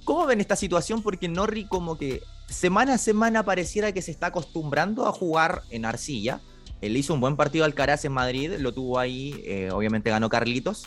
[0.04, 1.02] ¿cómo ven esta situación?
[1.02, 5.84] Porque Norri como que semana a semana pareciera que se está acostumbrando a jugar en
[5.84, 6.40] arcilla.
[6.84, 10.86] Él hizo un buen partido Alcaraz en Madrid, lo tuvo ahí, eh, obviamente ganó Carlitos.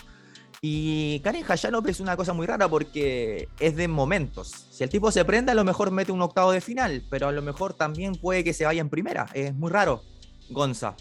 [0.61, 4.67] Y Karen Hayanov es una cosa muy rara porque es de momentos.
[4.71, 7.31] Si el tipo se prende, a lo mejor mete un octavo de final, pero a
[7.31, 9.27] lo mejor también puede que se vaya en primera.
[9.33, 10.01] Es muy raro.
[10.49, 10.95] Gonza.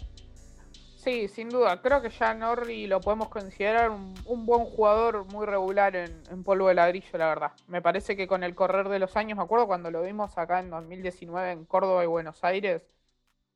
[0.95, 1.81] Sí, sin duda.
[1.81, 6.67] Creo que ya Norri lo podemos considerar un, buen jugador muy regular en, en, polvo
[6.67, 7.51] de ladrillo, la verdad.
[7.67, 10.59] Me parece que con el correr de los años, me acuerdo cuando lo vimos acá
[10.59, 12.81] en 2019 en Córdoba y Buenos Aires,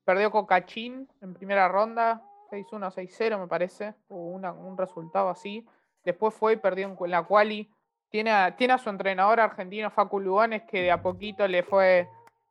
[0.06, 5.66] perdió con Cachín en primera ronda, 6-1, 6-0 me parece, o un resultado así.
[6.04, 7.70] Después fue y perdió en la quali.
[8.10, 12.10] Tiene a, tiene su entrenador argentino, Facu Lugones, que de a poquito le fue,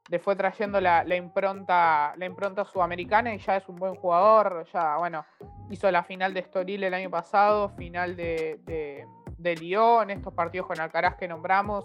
[0.08, 4.66] le fue trayendo la, la, impronta, la impronta sudamericana y ya es un buen jugador.
[4.72, 5.26] Ya, bueno,
[5.68, 10.66] hizo la final de Estoril el año pasado, final de, de, de Lyon, estos partidos
[10.66, 11.84] con Alcaraz que nombramos.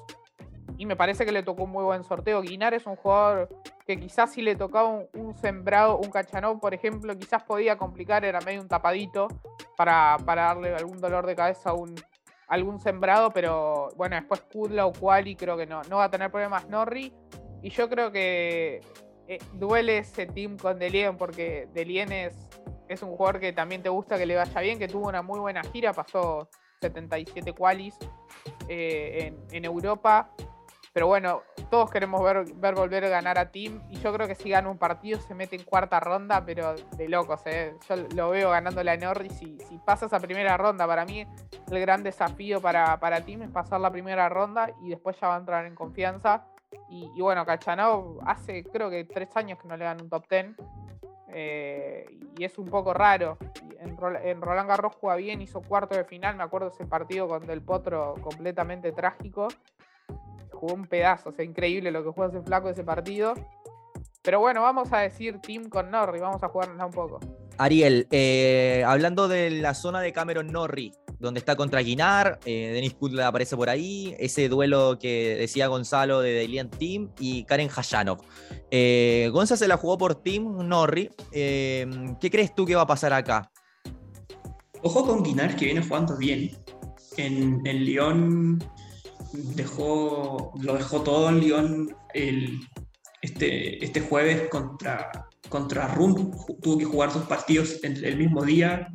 [0.78, 2.41] Y me parece que le tocó un muy buen sorteo.
[2.41, 3.49] Guinar es un jugador
[3.85, 8.41] que quizás si le tocaba un, sembrado, un cachanó, por ejemplo, quizás podía complicar, era
[8.41, 9.27] medio un tapadito
[9.77, 11.93] para, para darle algún dolor de cabeza a un,
[12.47, 16.31] algún sembrado, pero bueno, después Kudla o Quali creo que no, no va a tener
[16.31, 17.13] problemas Norri.
[17.61, 18.81] Y yo creo que
[19.27, 22.35] eh, duele ese team con Delien porque Delien es,
[22.87, 25.39] es un jugador que también te gusta que le vaya bien, que tuvo una muy
[25.39, 26.49] buena gira, pasó
[26.81, 27.97] 77 qualis
[28.67, 30.31] eh, en, en Europa.
[30.95, 33.81] Pero bueno, todos queremos ver, ver, volver a ganar a Team.
[33.89, 37.10] Y yo creo que si gana un partido se mete en cuarta ronda, pero de
[37.10, 37.41] locos.
[37.47, 37.75] ¿eh?
[37.89, 39.34] Yo lo veo ganándole a Norris.
[39.34, 41.27] Si, si pasa esa primera ronda, para mí
[41.69, 45.36] el gran desafío para, para Team es pasar la primera ronda y después ya va
[45.36, 46.45] a entrar en confianza.
[46.89, 50.25] Y, y bueno, Cachanov hace creo que tres años que no le dan un top
[50.29, 50.55] ten.
[51.27, 52.05] Eh,
[52.38, 53.38] y es un poco raro.
[53.81, 56.38] En, en, Roland Garros juega bien, hizo cuarto de final.
[56.38, 59.49] Me acuerdo ese partido con Del Potro completamente trágico
[60.55, 63.33] jugó un pedazo, o sea, increíble lo que juega ese flaco de ese partido.
[64.23, 67.19] Pero bueno, vamos a decir team con Norri, vamos a jugarnos un poco.
[67.57, 72.95] Ariel, eh, hablando de la zona de Cameron Norrie, donde está contra Guinar, eh, Denis
[72.95, 78.21] Kudla aparece por ahí, ese duelo que decía Gonzalo de Delian Team y Karen Hayanov.
[78.71, 81.11] Eh, Gonza se la jugó por Team Norrie.
[81.31, 81.87] Eh,
[82.19, 83.51] ¿Qué crees tú que va a pasar acá?
[84.81, 86.51] Ojo con Guinar que viene jugando bien.
[87.17, 88.63] En, en Lyon
[89.34, 92.60] dejó, lo dejó todo en Lyon el,
[93.21, 96.32] este, este jueves contra, contra Rum.
[96.62, 98.93] Tuvo que jugar dos partidos en el mismo día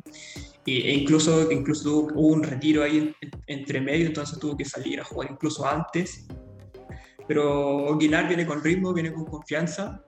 [0.65, 3.15] e incluso, incluso hubo un retiro ahí
[3.47, 6.27] entre medio, entonces tuvo que salir a jugar incluso antes.
[7.27, 10.03] Pero Guinar viene con ritmo, viene con confianza.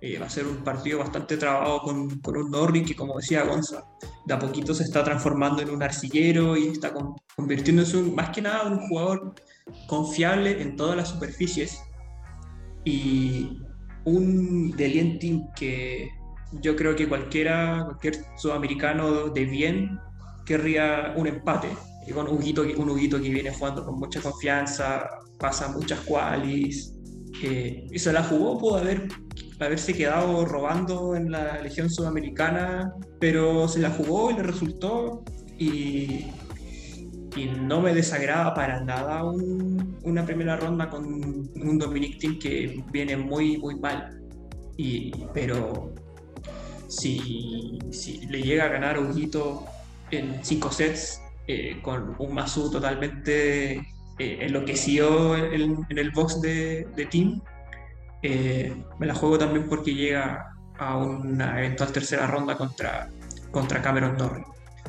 [0.00, 3.44] Eh, va a ser un partido bastante trabado con, con, un Norri que, como decía
[3.44, 3.84] Gonza,
[4.26, 8.30] de a poquito se está transformando en un arcillero y está con, convirtiéndose un, más
[8.30, 9.34] que nada en un jugador
[9.86, 11.80] confiable en todas las superficies.
[12.84, 13.58] Y
[14.04, 16.08] un Delien Team que
[16.60, 19.98] yo creo que cualquiera, cualquier sudamericano de bien
[20.44, 21.68] querría un empate.
[22.06, 25.08] Y con un Huguito, un Huguito que viene jugando con mucha confianza,
[25.38, 26.92] pasa muchas qualis,
[27.42, 29.08] eh, y se la jugó, pudo haber,
[29.58, 35.24] haberse quedado robando en la Legión Sudamericana, pero se la jugó y le resultó.
[35.58, 36.26] Y,
[37.36, 42.82] y no me desagrada para nada un, una primera ronda con un Dominic Team que
[42.92, 44.20] viene muy, muy mal.
[44.76, 45.92] Y, pero
[46.88, 49.64] si, si le llega a ganar a Huguito
[50.10, 53.84] en cinco sets eh, con un Masu totalmente eh,
[54.18, 57.40] enloqueció en, en, el box de, de Team,
[58.22, 63.08] eh, me la juego también porque llega a una eventual tercera ronda contra,
[63.50, 64.44] contra Cameron Norrie.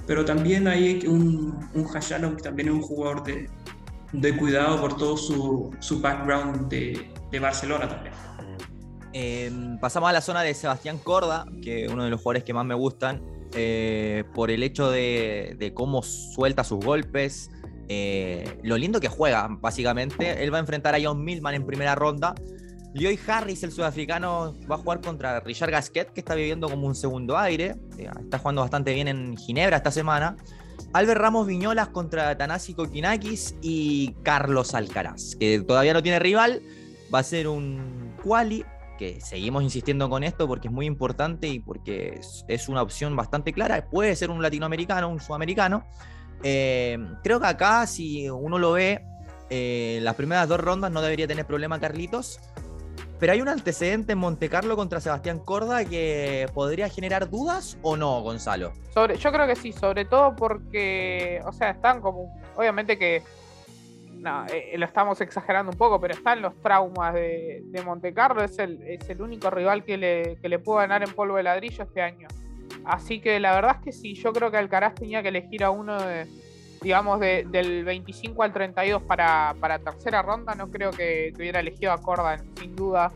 [0.06, 1.92] Pero también hay un, un
[2.36, 3.50] que también es un jugador de,
[4.12, 8.13] de cuidado por todo su, su background de, de Barcelona también.
[9.13, 12.54] Eh, pasamos a la zona de Sebastián Corda, que es uno de los jugadores que
[12.54, 13.22] más me gustan,
[13.54, 17.52] eh, por el hecho de, de, cómo suelta sus golpes,
[17.89, 20.44] eh, lo lindo que juega, básicamente.
[20.44, 22.34] Él va a enfrentar a John Millman en primera ronda.
[22.93, 26.95] Lloyd Harris, el sudafricano, va a jugar contra Richard Gasquet, que está viviendo como un
[26.95, 27.75] segundo aire.
[27.97, 30.38] Eh, está jugando bastante bien en Ginebra esta semana.
[30.93, 36.62] Albert Ramos Viñolas contra Tanasi Kokinakis y Carlos Alcaraz, que todavía no tiene rival.
[37.13, 38.63] Va a ser un quali,
[38.99, 43.53] que seguimos insistiendo con esto porque es muy importante y porque es, una opción bastante
[43.53, 43.89] clara.
[43.89, 45.84] Puede ser un latinoamericano, un sudamericano.
[46.43, 49.03] Eh, creo que acá, si uno lo ve,
[49.49, 52.39] eh, las primeras dos rondas no debería tener problema Carlitos.
[53.24, 57.96] Pero hay un antecedente en Monte Carlo contra Sebastián Corda que podría generar dudas o
[57.96, 58.74] no, Gonzalo.
[58.94, 63.24] Sobre, yo creo que sí, sobre todo porque, o sea, están como, obviamente que,
[64.12, 68.60] no, eh, lo estamos exagerando un poco, pero están los traumas de, Monte Carlo, es
[68.60, 71.86] el, es el único rival que le, que le pudo ganar en polvo de ladrillo
[71.86, 72.28] este año.
[72.84, 75.70] Así que la verdad es que sí, yo creo que Alcaraz tenía que elegir a
[75.70, 76.28] uno de,
[76.84, 81.98] digamos, del 25 al 32 para, para tercera ronda, no creo que, hubiera elegido a
[81.98, 83.12] Corda, sin duda.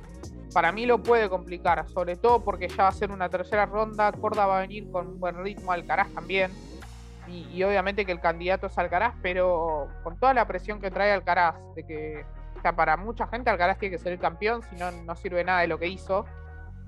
[0.54, 4.14] Para mí lo puede complicar, sobre todo porque ya va a ser una tercera ronda,
[4.14, 6.52] Corda va a venir con un buen ritmo, Alcaraz también.
[7.28, 11.56] Y, obviamente que el candidato es Alcaraz, pero con toda la presión que trae Alcaraz,
[11.76, 12.26] de que
[12.76, 15.68] para mucha gente Alcaraz tiene que ser el campeón, si no, no sirve nada de
[15.68, 16.26] lo que hizo.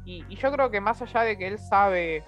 [0.05, 2.23] Y, y yo creo que más allá de que él sabe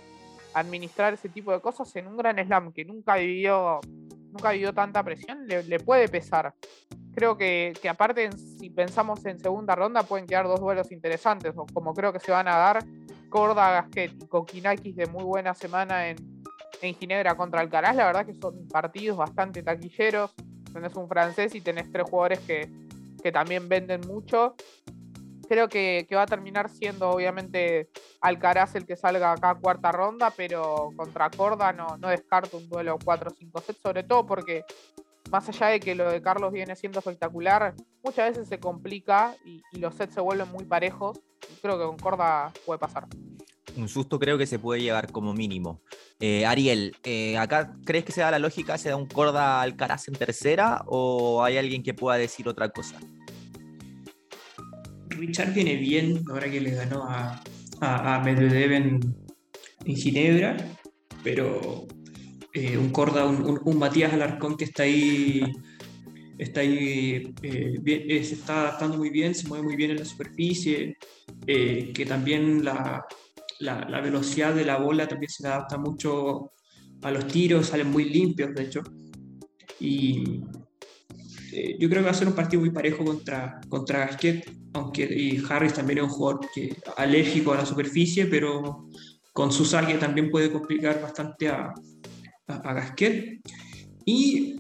[0.54, 3.80] administrar ese tipo de cosas en un gran slam que nunca vivió
[4.32, 6.54] nunca vivió tanta presión, le, puede pesar.
[7.14, 12.14] Creo que, aparte, si pensamos en segunda ronda, pueden quedar dos duelos interesantes, como creo
[12.14, 12.84] que se van a dar.
[13.30, 16.18] Corda, Gasquet y Kokinakis de muy buena semana en,
[16.82, 17.96] en Ginebra contra Alcaraz.
[17.96, 20.34] La verdad que son partidos bastante taquilleros.
[20.74, 22.70] Tenés un francés y tenés tres jugadores que,
[23.22, 24.56] que también venden mucho
[25.52, 27.90] creo que, va a terminar siendo obviamente
[28.22, 32.98] Alcaraz el que salga acá cuarta ronda, pero contra Corda no, no descarto un duelo
[32.98, 34.64] 4-5 sets, sobre todo porque
[35.30, 39.62] más allá de que lo de Carlos viene siendo espectacular, muchas veces se complica y,
[39.78, 41.20] los sets se vuelven muy parejos.
[41.62, 43.08] creo que con Corda puede pasar.
[43.76, 45.82] Un susto creo que se puede llevar como mínimo.
[46.22, 50.08] Eh, Ariel, eh, ¿acá crees que se da la lógica, se da un Corda Alcaraz
[50.08, 52.98] en tercera o hay alguien que pueda decir otra cosa?
[55.22, 57.44] Richard viene bien ahora que le ganó a,
[57.80, 59.00] a, Medvedev en,
[59.86, 60.58] Ginebra,
[61.24, 61.86] pero
[62.54, 65.44] eh, un Corda, un, Matías Alarcón que está ahí,
[66.40, 70.06] está ahí, eh, eh, se está adaptando muy bien, se mueve muy bien en la
[70.06, 70.98] superficie,
[71.46, 73.06] que también la,
[73.60, 76.52] la, la, velocidad de la bola también se adapta mucho
[77.04, 78.82] a los tiros, salen muy limpios de hecho.
[79.80, 80.42] Y,
[81.52, 85.04] eh, yo creo que va a ser un partido muy parejo contra, contra Gasquet, aunque
[85.04, 88.88] y Harris también es un jugador que, alérgico a la superficie, pero
[89.34, 91.74] con su saque también puede complicar bastante a,
[92.48, 93.42] a, Gasquet.
[94.06, 94.56] Y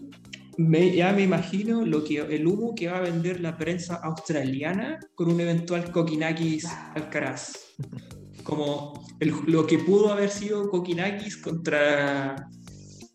[0.57, 5.31] ya me imagino lo que, el humo que va a vender la prensa australiana con
[5.31, 7.53] un eventual Kokinakis Alcaraz.
[8.43, 12.49] Como lo que pudo haber sido Kokinakis contra,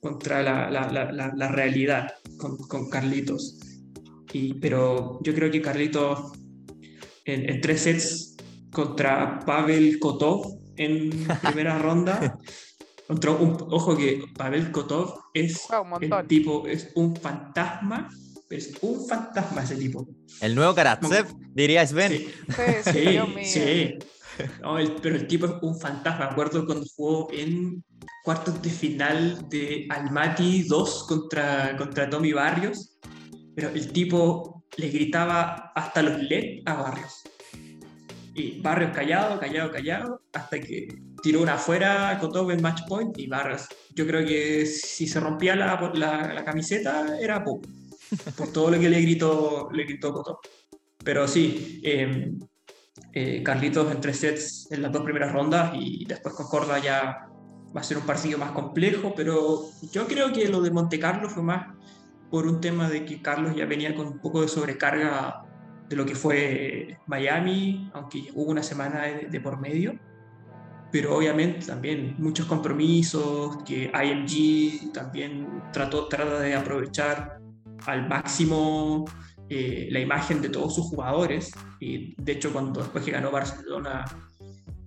[0.00, 3.58] contra la, la, la, la realidad con, con Carlitos
[4.60, 6.32] pero yo creo que Carlito
[7.24, 8.36] en, tres sets
[8.72, 11.10] contra Pavel Kotov en
[11.42, 12.38] primera ronda.
[13.06, 15.66] Contra un, ojo que Pavel Kotov es
[16.00, 18.08] el tipo, es un fantasma,
[18.50, 20.08] es un fantasma ese tipo.
[20.40, 22.12] El nuevo Karatsev, diría Sven.
[22.12, 22.28] Sí,
[22.82, 23.94] sí, sí.
[25.00, 26.26] pero el tipo es un fantasma.
[26.26, 27.84] Me acuerdo cuando jugó en
[28.24, 32.98] cuartos de final de Almaty 2 contra, contra Tommy Barrios
[33.56, 37.22] pero el tipo le gritaba hasta los LED a Barrios.
[38.34, 40.88] Y Barrios callado, callado, callado, hasta que
[41.22, 43.66] tiró una afuera, todo en match point y Barrios.
[43.94, 47.62] Yo creo que si se rompía la, la, camiseta era poco,
[48.36, 50.38] por todo lo que le gritó, le gritó Cotó.
[51.02, 52.38] Pero sí, em,
[53.14, 57.26] eh, Carlitos en tres sets en las dos primeras rondas y después con Corda ya
[57.74, 61.30] va a ser un partido más complejo, pero yo creo que lo de Monte Carlo
[61.30, 61.76] fue más
[62.30, 65.44] por un tema de que Carlos ya venía con un poco de sobrecarga
[65.88, 69.98] de lo que fue Miami, aunque hubo una semana de, por medio,
[70.90, 77.38] pero obviamente también muchos compromisos, que IMG también trató, trata de aprovechar
[77.86, 79.04] al máximo
[79.48, 84.04] eh, la imagen de todos sus jugadores, y de hecho cuando después que ganó Barcelona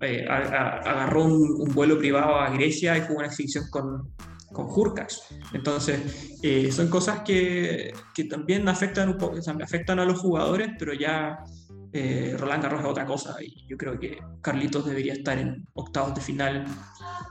[0.02, 4.10] eh, agarró un, un, vuelo privado a Grecia y jugó una exhibición con,
[4.54, 5.22] con Hurkacz.
[5.54, 10.94] Entonces, eh, son cosas que, que, también afectan, un poco, afectan a los jugadores, pero
[10.94, 11.44] ya
[11.92, 16.14] eh, Roland Garros es otra cosa y yo creo que Carlitos debería estar en octavos
[16.14, 16.66] de final,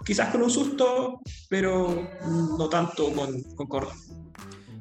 [0.05, 2.09] quizás con un susto, pero
[2.59, 3.69] no tanto con, con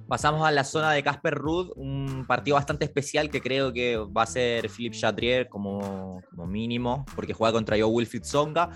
[0.08, 4.24] Pasamos a la zona de Casper Ruud, un partido bastante especial que creo que va
[4.24, 8.70] a ser Philippe Chatrier como, como mínimo, porque juega contra Joe Wilfried Songa,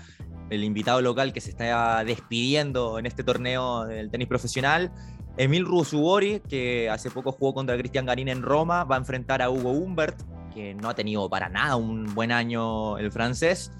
[0.52, 4.92] el invitado local que se está despidiendo en este torneo del tenis profesional.
[5.38, 9.48] Emil Rusubori, que hace poco jugó contra Cristian Garín en Roma, va a enfrentar a
[9.48, 10.20] Hugo Humbert,
[10.52, 13.72] que no ha tenido para nada un buen año el francés.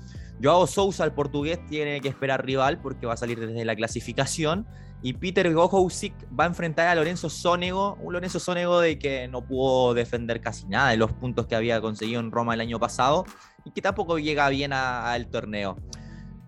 [0.43, 4.67] Joao Sousa, el portugués, tiene que esperar rival porque va a salir desde la clasificación.
[5.03, 9.45] Y Peter Gohousik va a enfrentar a Lorenzo Sonego, un Lorenzo Sonego de que no
[9.45, 13.25] pudo defender casi nada de los puntos que había conseguido en Roma el año pasado
[13.65, 15.77] y que tampoco llega bien al torneo.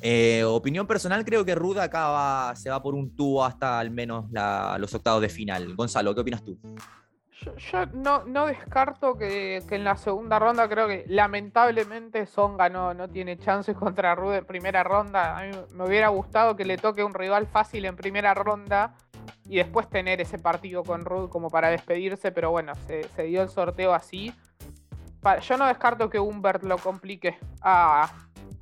[0.00, 4.26] Eh, opinión personal, creo que Ruda acá se va por un tubo hasta al menos
[4.78, 5.74] los octavos de final.
[5.74, 6.58] Gonzalo, ¿qué opinas tú?
[7.56, 13.08] Yo, no, no, descarto que, en la segunda ronda creo que lamentablemente Songa no, no
[13.08, 15.38] tiene chances contra Rude en primera ronda.
[15.38, 18.94] A mí me hubiera gustado que le toque un rival fácil en primera ronda
[19.46, 23.48] y después tener ese partido con Rude como para despedirse, pero bueno, se, dio el
[23.48, 24.32] sorteo así.
[25.42, 28.10] Yo no descarto que Humbert lo complique a,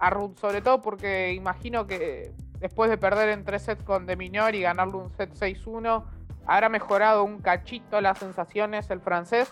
[0.02, 4.16] a Rude, sobre todo porque imagino que después de perder en tres sets con De
[4.16, 6.04] Minor y ganarle un set 6-1
[6.46, 9.50] Habrá mejorado un cachito las sensaciones el francés,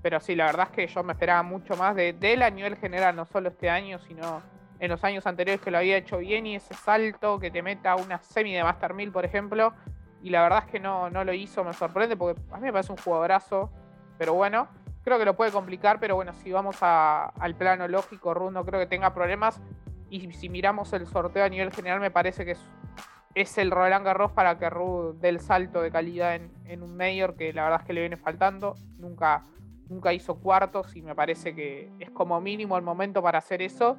[0.00, 2.76] pero sí, la verdad es que yo me esperaba mucho más de, él a nivel
[2.76, 4.42] general, no solo este año, sino
[4.78, 7.94] en los años anteriores que lo había hecho bien y ese salto que te meta
[7.96, 9.74] una semi de Master 1000, por ejemplo,
[10.22, 12.72] y la verdad es que no, no lo hizo, me sorprende porque a mí me
[12.72, 13.70] parece un jugadorazo,
[14.16, 14.68] pero bueno,
[15.04, 18.86] creo que lo puede complicar, pero bueno, si vamos al plano lógico, Rundo creo que
[18.86, 19.60] tenga problemas,
[20.10, 22.56] y si miramos el sorteo a nivel general, me parece que
[23.34, 27.34] es el Roland Garros para que Ruud dé el salto de calidad en, un mayor
[27.34, 28.76] que la verdad es que le viene faltando.
[28.98, 29.42] Nunca,
[29.88, 33.96] nunca hizo cuartos y me parece que es como mínimo el momento para hacer eso.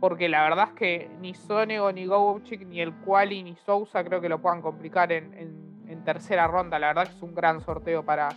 [0.00, 4.20] Porque la verdad es que ni Sonego, ni Gouchik, ni el Quali, ni Sousa creo
[4.20, 5.64] que lo puedan complicar en,
[6.04, 6.78] tercera ronda.
[6.78, 8.28] La verdad que es un gran sorteo para,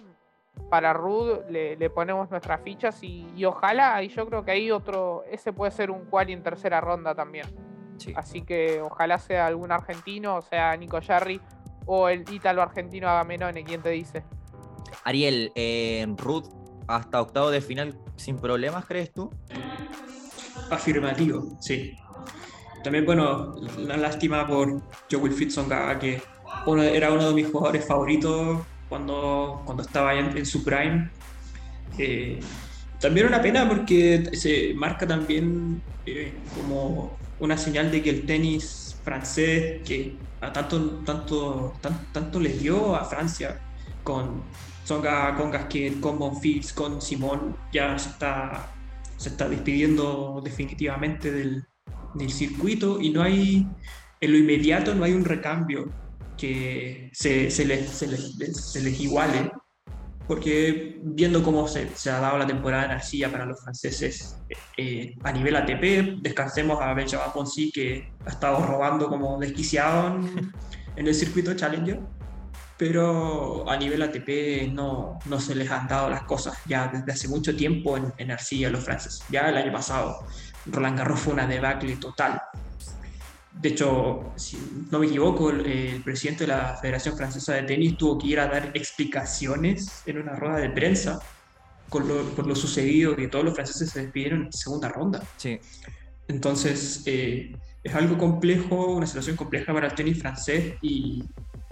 [0.69, 1.39] para Rud.
[1.49, 5.71] Le, ponemos nuestras fichas y, y, ojalá, y yo creo que ahí otro, ese puede
[5.71, 7.45] ser un Quali en tercera ronda también.
[8.15, 11.41] Así que ojalá sea algún argentino, o sea Nico Jarry
[11.85, 14.23] o el ítalo argentino Agamenone, quien te dice.
[15.03, 16.45] Ariel, eh, Ruth
[16.87, 19.29] hasta octavo de final sin problemas, ¿crees tú?
[20.69, 21.97] Afirmativo, sí.
[22.83, 26.21] También, bueno, la lástima por Joe Wilfried Songa, que
[26.93, 28.59] era uno de mis jugadores favoritos
[28.89, 31.09] cuando, cuando estaba en, su prime.
[31.97, 32.39] Eh,
[32.99, 38.97] también una pena porque se marca también eh, como una señal de que el tenis
[39.03, 41.73] francés, que a tanto, tanto,
[42.11, 43.59] tanto les dio a Francia,
[44.03, 44.41] con
[44.83, 48.71] Songa, con Gasquet, con Bonfils, con Simón, ya se está,
[49.17, 51.65] se está despidiendo definitivamente del,
[52.15, 53.67] del circuito y no hay,
[54.19, 55.89] en lo inmediato no hay un recambio
[56.39, 59.51] que se, se, les, se, les, se les iguale
[60.29, 64.37] porque viendo cómo se, se, ha dado la temporada en arcilla para los franceses
[64.77, 70.19] eh, a nivel ATP, descansemos a Benjamin Ponzi que ha estado robando como desquiciado
[70.95, 71.99] en, el circuito Challenger,
[72.77, 77.27] pero a nivel ATP no, no, se les han dado las cosas ya desde hace
[77.27, 79.23] mucho tiempo en, en arcilla los franceses.
[79.31, 80.27] Ya el año pasado
[80.67, 82.39] Roland Garros fue una debacle total
[83.61, 84.57] de hecho, si
[84.89, 88.47] no me equivoco, el, presidente de la Federación Francesa de Tenis tuvo que ir a
[88.47, 91.19] dar explicaciones en una rueda de prensa
[91.89, 95.23] por lo sucedido, que todos los franceses se despidieron en segunda ronda.
[95.37, 95.59] Sí.
[96.27, 97.51] Entonces, eh,
[97.83, 101.23] es algo complejo, una situación compleja para el tenis francés y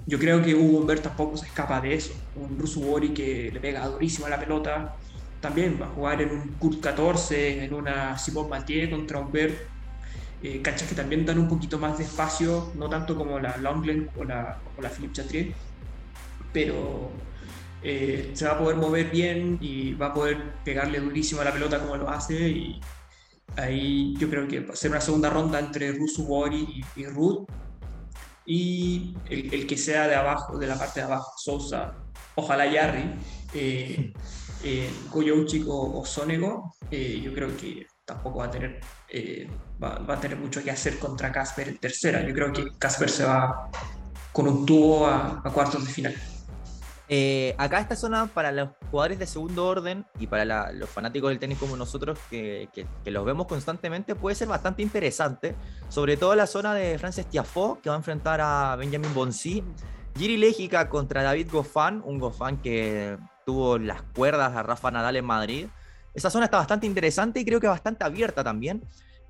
[0.08, 2.14] yo creo que Hugo Humbert tampoco se escapa de eso.
[2.36, 4.96] Un Russo Bori que le pega durísimo a la pelota,
[5.40, 9.77] también va a jugar en un Kurt 14, en una Simon Mathieu contra Humbert
[10.44, 14.10] eh, canchas que también dan un poquito más de espacio, no tanto como la Longlen
[14.18, 15.54] o la, o la Philippe Chatrier,
[16.54, 17.12] pero
[17.82, 21.54] eh, se va a poder mover bien y va a poder pegarle durísimo a la
[21.54, 22.82] pelota como lo hace y
[23.56, 27.06] ahí yo creo que va a ser una segunda ronda entre Rusu Bori y, y
[27.06, 27.48] Ruth
[28.46, 31.96] y el, que sea de abajo, de la parte de abajo, Sousa,
[32.36, 33.14] ojalá Yarri,
[33.54, 34.14] eh,
[34.64, 38.80] eh o, o Sonego, eh, yo creo que tampoco va a tener,
[39.10, 39.50] eh,
[39.84, 42.26] va, a tener mucho que hacer contra Casper en tercera.
[42.26, 43.70] Yo creo que Casper se va
[44.32, 46.16] con un tubo a, cuartos de final.
[47.10, 51.40] Eh, acá esta zona para los jugadores de segundo orden y para los fanáticos del
[51.40, 52.70] tenis como nosotros que,
[53.06, 55.56] los vemos constantemente puede ser bastante interesante,
[55.90, 59.64] sobre todo la zona de Frances Tiafoe que va a enfrentar a Benjamin Bonsi,
[60.18, 65.26] Giri Légica contra David Goffin, un Goffin que tuvo las cuerdas a Rafa Nadal en
[65.26, 65.68] Madrid
[66.18, 68.82] esa zona está bastante interesante y creo que bastante abierta también.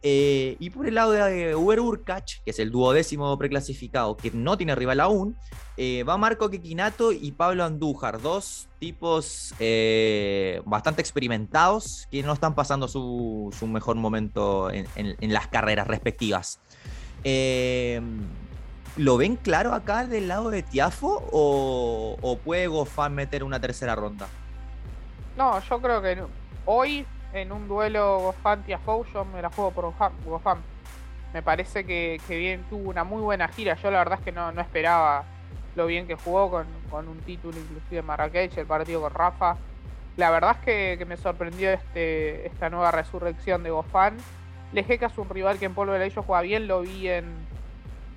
[0.04, 4.58] Eh, y por el lado de Uber Urkach, que es el duodécimo preclasificado, que no
[4.58, 5.36] tiene rival aún,
[5.76, 12.56] eh, va Marco Quequinato y Pablo Andújar, dos tipos eh, bastante experimentados que no están
[12.56, 14.88] pasando su, mejor momento en,
[15.34, 16.62] las carreras respectivas.
[18.96, 23.94] ¿Lo ven claro acá del lado de Tiafo o, o puede Gofán meter una tercera
[23.94, 24.30] ronda?
[25.36, 29.94] No, yo creo que hoy en un duelo Gofan-Tiafoe yo me la juego por
[30.26, 30.60] Gofan.
[31.34, 33.76] Me parece que, bien tuvo una muy buena gira.
[33.76, 35.24] Yo la verdad es que no, esperaba
[35.76, 39.58] lo bien que jugó con, un título inclusive en Marrakech, el partido con Rafa.
[40.16, 44.18] La verdad es que, me sorprendió este, esta nueva resurrección de Gofan.
[44.74, 47.48] Lejeca es un rival que en polvo de juega bien, lo vi en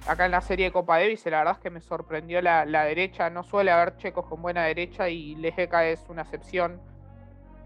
[0.07, 3.31] acá en la serie de Copa Davis la verdad es que me sorprendió la, derecha.
[3.31, 6.81] No suele haber checos con buena derecha y Lejeca es una excepción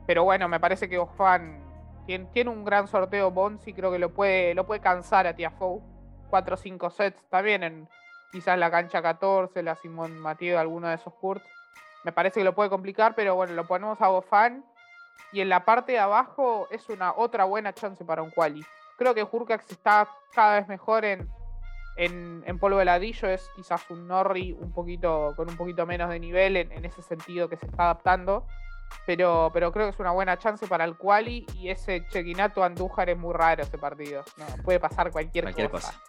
[0.07, 1.62] pero bueno, me parece que Gofan
[2.07, 5.80] tiene, tiene un gran sorteo Bonzi, creo que lo puede, lo puede cansar a Tiafoe.
[6.30, 7.88] 4 o 5 sets también en
[8.32, 11.46] quizás la cancha 14, la Simón Mateo, alguno de esos courts.
[12.02, 14.64] Me parece que lo puede complicar, pero bueno, lo ponemos a Gofan.
[15.32, 18.64] Y en la parte de abajo es una otra buena chance para un quali.
[18.98, 21.28] Creo que Hurkax está cada vez mejor en,
[21.96, 23.28] en, polvo de ladrillo.
[23.28, 27.02] Es quizás un Norri un poquito, con un poquito menos de nivel en, en ese
[27.02, 28.46] sentido que se está adaptando.
[29.07, 33.11] Pero, pero creo que es una buena chance para el quali y ese Chequinato Andújar
[33.11, 34.24] es muy raro ese partido.
[34.64, 36.01] puede pasar cualquier, cosa.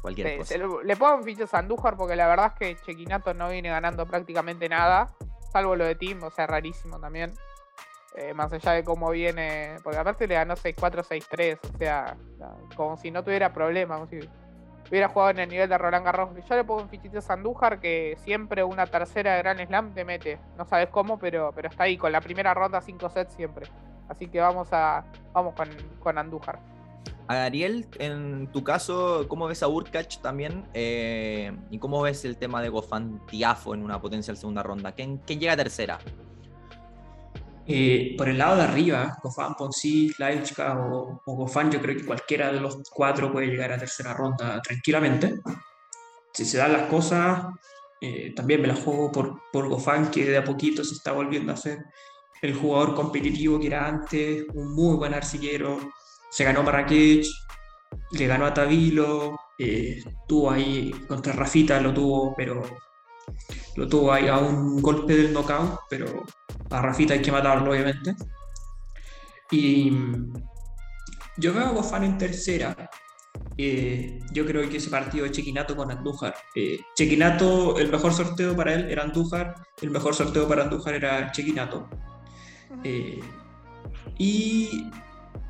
[0.00, 0.54] Cualquier cosa.
[0.82, 4.68] le, pongo fichas a Andújar porque la verdad es que Chequinato no viene ganando prácticamente
[4.68, 5.14] nada,
[5.52, 7.34] salvo lo de Team, o sea, rarísimo también.
[8.14, 12.16] Eh, más allá de cómo viene, porque aparte le ganó 6-4, 6-3, o sea,
[12.74, 14.18] como si no tuviera problema, como si
[14.88, 16.30] hubiera jugado en el nivel de Roland Garros.
[16.48, 20.04] Yo le pongo un fichito a Andújar que siempre una tercera de Grand Slam te
[20.04, 20.38] mete.
[20.56, 23.66] No sabes cómo, pero, pero está ahí con la primera ronda 5 sets siempre.
[24.08, 25.68] Así que vamos a vamos con,
[26.00, 26.58] con Andújar.
[27.28, 30.64] Ariel, en tu caso, ¿cómo ves a Urkach también?
[30.72, 34.92] Eh, ¿Y cómo ves el tema de Gofantiafo en una potencial segunda ronda?
[34.92, 35.98] ¿Quién, quién llega a tercera?
[37.70, 42.06] Eh, por el lado de arriba, Gofan, Ponzi, Laichka o, o, Gofan, yo creo que
[42.06, 45.34] cualquiera de los cuatro puede llegar a tercera ronda tranquilamente.
[46.32, 47.44] Si se dan las cosas,
[48.00, 51.52] eh, también me la juego por, por Gofan, que de a poquito se está volviendo
[51.52, 51.84] a ser
[52.40, 55.78] el jugador competitivo que era antes, un muy buen arcillero.
[56.30, 57.26] Se ganó Marrakech,
[58.12, 62.62] le ganó a Tabilo, eh, tuvo ahí contra Rafita, lo tuvo, pero
[63.76, 66.24] lo tuvo ahí a un golpe del knockout, pero
[66.70, 68.14] a Rafita hay que matarlo, obviamente.
[69.50, 69.92] Y
[71.36, 72.90] yo veo a Gofan en tercera.
[73.56, 76.34] Eh, yo creo que ese partido de Chequinato con Andújar.
[76.54, 81.30] Eh, Chequinato, el mejor sorteo para él era Andújar, el mejor sorteo para Andújar era
[81.32, 81.88] Chequinato.
[82.84, 83.20] Eh,
[84.18, 84.90] y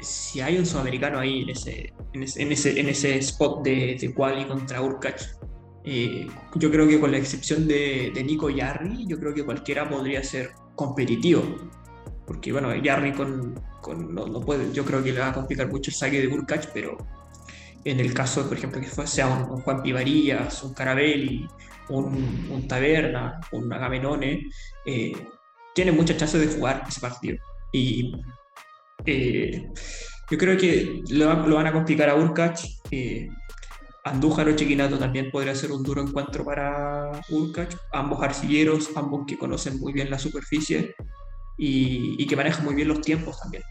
[0.01, 2.23] si hay un sudamericano ahí en ese, en
[2.53, 5.23] ese, en ese, spot de, de quali contra Urkach,
[5.91, 10.23] eh, yo creo que con la excepción de, Nico Yarri, yo creo que cualquiera podría
[10.23, 11.43] ser competitivo.
[12.27, 13.55] Porque bueno, Yarri con,
[14.15, 16.99] no, puede, yo creo que le va a complicar mucho el saque de Burkach, pero
[17.87, 21.49] en el caso, por ejemplo, que sea un, Juan Pivarías, un Carabelli,
[21.89, 24.43] un, Taberna, un Agamenone,
[24.85, 25.13] eh,
[25.75, 27.39] tiene muchas chances de jugar ese partido.
[27.73, 28.13] Y
[29.07, 29.71] eh,
[30.31, 32.61] yo creo que lo, van a complicar a Urkach.
[34.09, 39.39] Andújar o Chiquinato también podría ser un duro encuentro para Urkach, ambos arcilleros, ambos que
[39.39, 40.95] conocen muy bien la superficie
[41.57, 43.63] y, que manejan muy bien los tiempos también.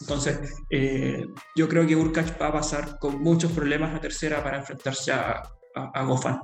[0.00, 4.58] Entonces, eh, yo creo que Urkach va a pasar con muchos problemas la tercera para
[4.58, 5.42] enfrentarse a,
[5.74, 6.42] a, Gofan.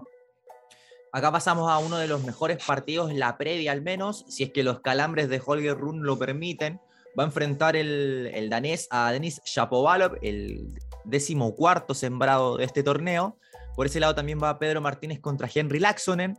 [1.13, 4.63] Acá pasamos a uno de los mejores partidos, la previa al menos, si es que
[4.63, 6.81] los calambres de Holger Run lo permiten.
[7.19, 12.83] Va a enfrentar el, el danés a Denis Shapovalov, el décimo cuarto sembrado de este
[12.83, 13.37] torneo.
[13.77, 16.39] Por ese lado también va Pedro Martínez contra Henry Laxonen.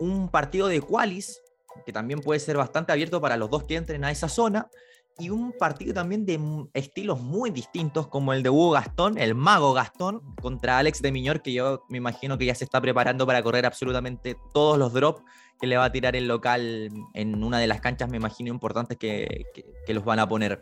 [0.00, 1.40] Un partido de qualis,
[1.86, 4.68] que también puede ser bastante abierto para los dos que entren a esa zona.
[5.16, 6.40] Y un partido también de
[6.74, 11.40] estilos muy distintos, como el de Hugo Gastón, el mago Gastón, contra Alex de Miñor,
[11.40, 15.22] que yo me imagino que ya se está preparando para correr absolutamente todos los drops
[15.60, 18.98] que le va a tirar el local en una de las canchas, me imagino, importantes
[18.98, 19.46] que
[19.86, 20.58] los van a poner.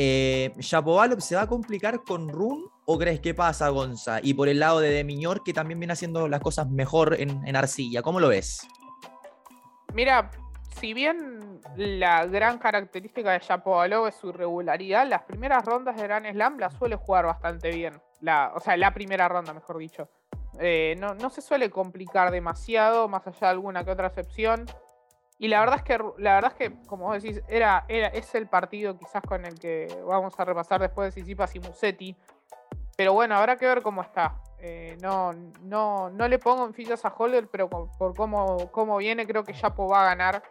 [0.00, 0.76] Eh, se
[1.34, 4.20] va a complicar con Run o crees que pasa, Gonza?
[4.22, 8.00] Y por el lado de Demiñor, que también viene haciendo las cosas mejor en, arcilla,
[8.00, 8.64] ¿cómo lo ves?
[9.94, 10.30] Mira,
[10.78, 16.30] si bien la gran característica de Shapovalov es su regularidad, las primeras rondas de Grand
[16.30, 18.00] Slam las suele jugar bastante bien.
[18.20, 20.08] La, o sea, la primera ronda, mejor dicho.
[20.60, 24.64] Eh, no, no se suele complicar demasiado, más allá de alguna que otra excepción.
[25.38, 28.34] Y la verdad es que, la verdad es que como vos decís, era, era, es
[28.34, 32.16] el partido quizás con el que vamos a repasar después de Sisipas y Musetti.
[32.96, 34.42] Pero bueno, habrá que ver cómo está.
[34.58, 35.32] Eh, no,
[35.62, 39.54] no, no le pongo en fichas a Holder, pero por, cómo, cómo, viene, creo que
[39.54, 40.42] Chapo va a ganar.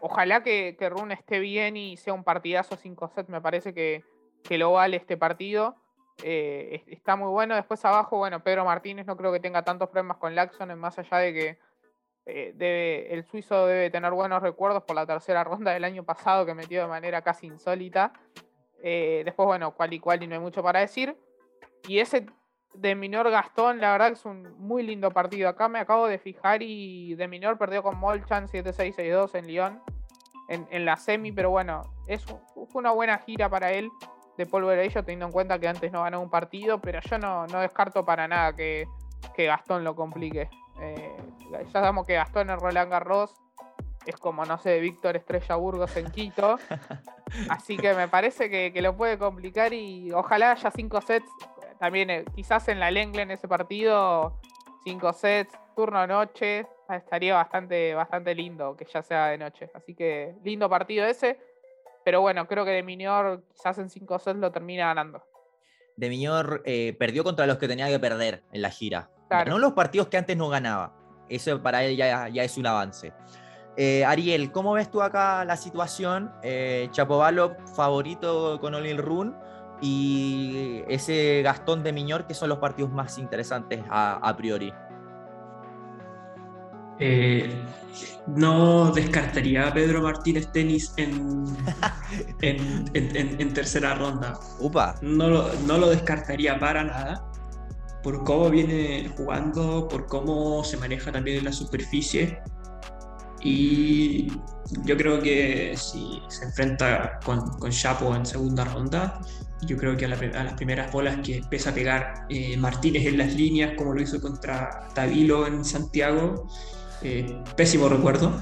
[0.00, 3.28] Ojalá que, que Rune esté bien y sea un partidazo 5 set.
[3.28, 4.04] Me parece que,
[4.44, 5.76] que lo vale este partido.
[6.22, 7.54] Eh, está muy bueno.
[7.54, 11.16] Después abajo, bueno, Pedro Martínez no creo que tenga tantos problemas con Laxon, más allá
[11.16, 11.58] de que
[12.28, 16.54] eh, el suizo debe tener buenos recuerdos por la tercera ronda del año pasado que
[16.54, 18.12] metió de manera casi insólita.
[18.82, 21.16] después, bueno, cual y cual y no hay mucho para decir.
[21.86, 22.26] Y ese
[22.74, 25.48] de Minor Gastón, la verdad es un muy lindo partido.
[25.48, 29.82] Acá me acabo de fijar y de Minor perdió con Molchan 7-6-6-2 en Lyon
[30.48, 33.90] en, la semi, pero bueno, es, fue una buena gira para él
[34.44, 38.04] de ello teniendo en cuenta que antes no ganó un partido, pero yo no, descarto
[38.04, 38.86] para nada que,
[39.36, 40.48] Gastón lo complique.
[40.80, 41.16] Eh,
[41.50, 43.34] ya sabemos que Gastón en Roland Garros
[44.06, 46.58] es como, no sé, Víctor Estrella Burgos en Quito.
[47.50, 51.30] Así que me parece que, que, lo puede complicar y ojalá haya cinco sets
[51.78, 54.40] también eh, quizás en la Lengle en ese partido,
[54.84, 59.70] cinco sets, turno noche, estaría bastante, bastante lindo que ya sea de noche.
[59.74, 61.38] Así que lindo partido ese.
[62.04, 65.22] Pero bueno, creo que de Minior quizás en cinco sets lo termina ganando.
[65.98, 69.10] De Minior eh, perdió contra los que tenía que perder en la gira.
[69.48, 70.94] no los partidos que antes no ganaba.
[71.28, 73.12] Eso para él ya, es un avance.
[73.76, 76.30] Eh, Ariel, ¿cómo ves tú acá la situación?
[76.44, 79.36] Eh, Chapovalov favorito con Olin Run
[79.80, 84.72] y ese Gastón de Miñor, que son los partidos más interesantes a, priori.
[87.00, 87.50] Eh,
[88.26, 91.56] no descartaría a Pedro Martínez Tenis en,
[92.42, 94.38] en, tercera ronda.
[94.60, 94.94] Upa.
[95.02, 97.24] No lo, no lo descartaría para nada.
[98.02, 102.40] Por cómo viene jugando, por cómo se maneja también en la superficie.
[103.40, 104.28] Y
[104.84, 109.20] yo creo que si se enfrenta con, con Chapo en segunda ronda,
[109.62, 113.34] yo creo que a, las primeras bolas que empieza a pegar eh, Martínez en las
[113.34, 116.48] líneas, como lo hizo contra Tavilo en Santiago,
[117.02, 118.40] eh, pésimo recuerdo.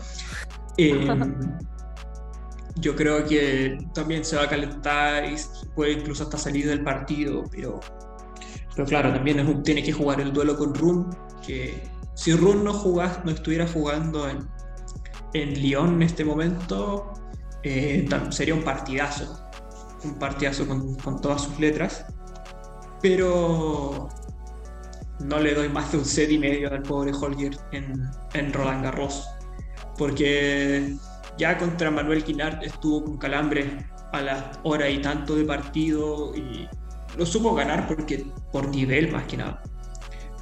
[0.77, 1.07] Eh,
[2.77, 5.37] yo creo que también se va a calentar y
[5.75, 7.81] puede incluso hasta salir del partido, pero,
[8.75, 11.09] pero claro, también es tiene que jugar el duelo con Run,
[11.47, 14.47] que si Run no, no estuviera jugando en,
[15.33, 17.15] en Lyon en este momento,
[18.31, 19.47] sería un partidazo
[20.07, 22.07] un partidazo con, todas sus letras,
[23.03, 24.09] pero
[25.21, 29.29] no le doy más de un set y medio al pobre Holger en, Roland Garros,
[29.97, 30.95] porque
[31.39, 36.69] ya contra Manuel Quinart estuvo con calambre a la hora y tanto de partido y
[37.17, 39.63] lo supo ganar porque por nivel más que nada.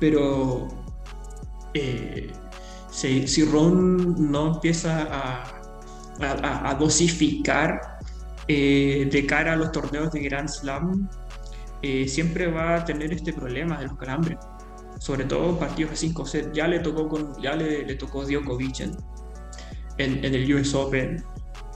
[0.00, 0.68] Pero
[1.72, 2.32] eh,
[2.90, 7.94] si, Ron no empieza a, a dosificar
[8.46, 11.08] eh, de cara a los torneos de Grand Slam,
[11.80, 14.38] eh, siempre va a tener este problema de los calambres.
[15.04, 16.52] Sobre todo partidos de 5 sets.
[16.54, 18.96] Ya le tocó, con, ya le, le tocó Djokovic en,
[19.98, 21.22] en, el US Open.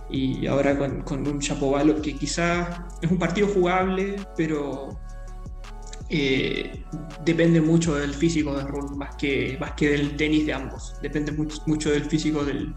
[0.09, 4.89] Y ahora con, con un Chapovalo que quizás es un partido jugable, pero
[6.09, 6.85] eh,
[7.23, 10.95] depende mucho del físico de Rune más que, más que del tenis de ambos.
[11.03, 12.75] Depende mucho, mucho del físico del,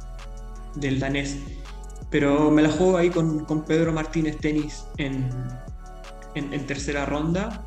[0.75, 1.37] del danés.
[2.11, 5.29] Pero me la juego ahí con, Pedro Martínez Tenis en,
[6.67, 7.65] tercera ronda.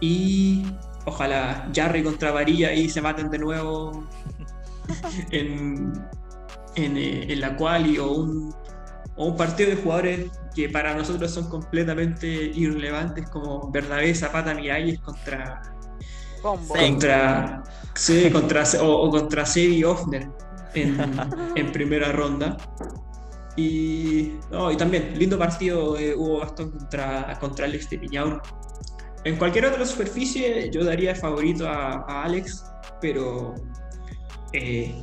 [0.00, 0.64] Y
[1.08, 4.04] ojalá Jarry contra Varilla y se maten de nuevo
[5.30, 5.92] en,
[6.76, 8.54] eh, la quali o un,
[9.16, 15.62] un partido de jugadores que para nosotros son completamente irrelevantes como Bernabé Zapata Miralles contra
[16.42, 17.62] contra,
[18.32, 20.28] contra o, contra Sebi Offner
[20.74, 20.98] en,
[21.56, 22.56] en primera ronda.
[23.56, 24.34] Y,
[24.70, 28.40] y también, lindo partido de Hugo Gastón contra, contra Alex de Piñaur.
[29.24, 32.64] En cualquier otra superficie yo daría favorito a, Alex,
[33.00, 33.54] pero
[34.52, 35.02] eh,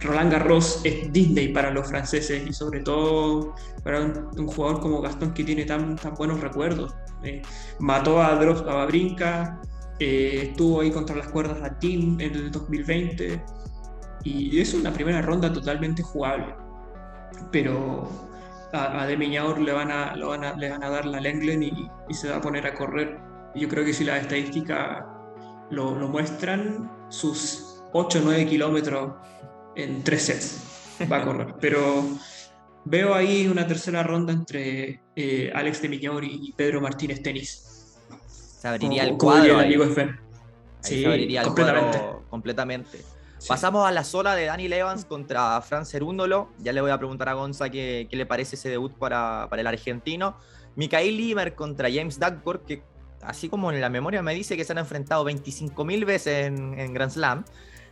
[0.00, 5.32] Roland Garros es Disney para los franceses y sobre todo para un, jugador como Gastón
[5.32, 6.94] que tiene tan, tan buenos recuerdos.
[7.22, 7.40] Eh,
[7.78, 9.60] mató a Drops a Babrinka,
[9.98, 13.42] eh, estuvo ahí contra las cuerdas a Team en el 2020
[14.24, 16.54] y es una primera ronda totalmente jugable
[17.50, 18.08] pero
[18.72, 21.62] a, a De le van a, lo van a, le van a dar la Lenglen
[21.62, 23.18] y, y, se va a poner a correr.
[23.54, 25.04] Yo creo que si las estadísticas
[25.70, 29.12] lo, muestran, sus 8 o 9 kilómetros
[29.76, 31.54] en 3 sets va a correr.
[31.60, 32.04] Pero
[32.84, 37.98] veo ahí una tercera ronda entre eh, Alex de Miñor y Pedro Martínez Tenis.
[38.30, 39.60] Se abriría el cuadro.
[40.80, 41.98] sí, se abriría el completamente.
[41.98, 42.98] cuadro completamente.
[43.46, 46.48] Pasamos a la zona de Daniel Evans contra Fran Cerúndolo.
[46.60, 49.60] Ya le voy a preguntar a Gonza qué, qué le parece ese debut para, para,
[49.60, 50.38] el argentino.
[50.76, 52.82] Mikael Limer contra James Duckworth, que
[53.26, 57.10] así como en la memoria me dice que se han enfrentado 25.000 veces en, Grand
[57.10, 57.44] Slam.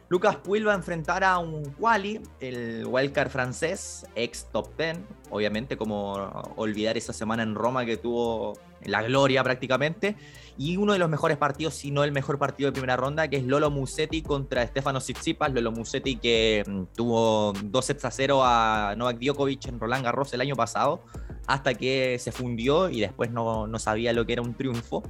[0.09, 4.99] Lucas Puil va a enfrentar a un Quali, el wildcard francés, ex top 10.
[5.31, 6.13] Obviamente, como
[6.57, 8.53] olvidar esa semana en Roma que tuvo
[8.85, 10.17] la gloria prácticamente.
[10.59, 13.39] Y uno de los mejores partidos, si no el mejor partido de primera ronda, que
[13.39, 15.53] es Lolo Musetti contra Stefano Tsitsipas.
[15.53, 20.33] Lolo Musetti que mm, tuvo dos sets a cero a Novak Djokovic en Roland Garros
[20.35, 21.05] el año pasado,
[21.47, 25.03] hasta que se fundió y después no, no sabía lo que era un triunfo.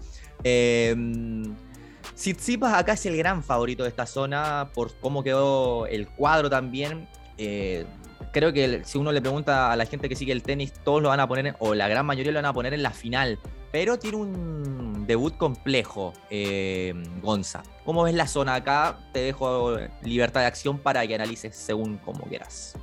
[0.45, 0.95] Eh,
[2.15, 7.09] Tsitsipas acá es el gran favorito de esta zona por cómo quedó el cuadro también.
[7.39, 7.87] Eh,
[8.33, 11.09] creo que si uno le pregunta a la gente que sigue el tenis, todos lo
[11.09, 13.39] van a poner, o la gran mayoría lo van a poner en la final.
[13.71, 17.63] Pero tiene un debut complejo, eh, Gonza.
[17.85, 18.99] ¿Cómo ves la zona acá?
[19.13, 22.77] Te dejo libertad de acción para que analices según como quieras.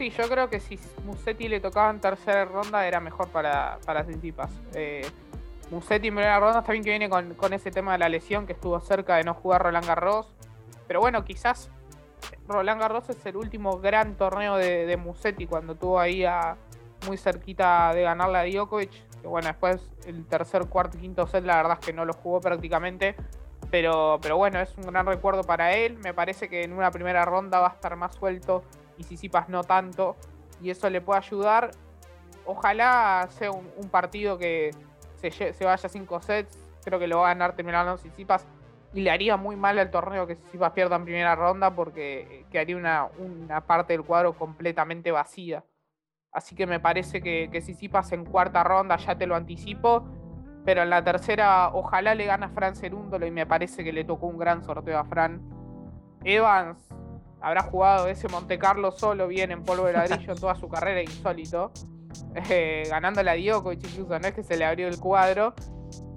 [0.00, 4.02] Sí, yo creo que si Musetti le tocaba en tercera ronda era mejor para, para
[4.02, 4.50] Tsitsipas.
[4.72, 5.06] Eh,
[5.70, 8.54] Musetti en primera ronda está bien que viene con, ese tema de la lesión que
[8.54, 10.32] estuvo cerca de no jugar Roland Garros.
[10.86, 11.68] Pero bueno, quizás
[12.48, 16.56] Roland Garros es el último gran torneo de, Musetti cuando tuvo ahí a
[17.06, 19.20] muy cerquita de ganarle a Djokovic.
[19.20, 22.40] Que bueno, después el tercer, cuarto quinto set la verdad es que no lo jugó
[22.40, 23.16] prácticamente.
[23.70, 25.98] Pero, pero bueno, es un gran recuerdo para él.
[25.98, 28.64] Me parece que en una primera ronda va a estar más suelto
[29.00, 30.16] y Sisipas no tanto.
[30.62, 31.70] Y eso le puede ayudar.
[32.44, 34.70] Ojalá sea un partido que,
[35.28, 38.46] se, vaya 5 sets, creo que lo va a ganar terminando Sisipas
[38.92, 42.46] y le haría muy mal al torneo que Sisipas pierda en primera ronda porque eh,
[42.50, 45.64] quedaría una, una parte del cuadro completamente vacía.
[46.32, 50.04] Así que me parece que, que Sisipas en cuarta ronda ya te lo anticipo.
[50.64, 54.04] Pero en la tercera, ojalá le gane a Fran Cerúndolo y me parece que le
[54.04, 55.40] tocó un gran sorteo a Fran.
[56.22, 56.94] Evans
[57.40, 61.72] habrá jugado ese Monte Carlo solo bien en polvo de ladrillo toda su carrera, insólito.
[62.48, 65.54] Eh, ganando la Djokovic incluso, no es que se le abrió el cuadro.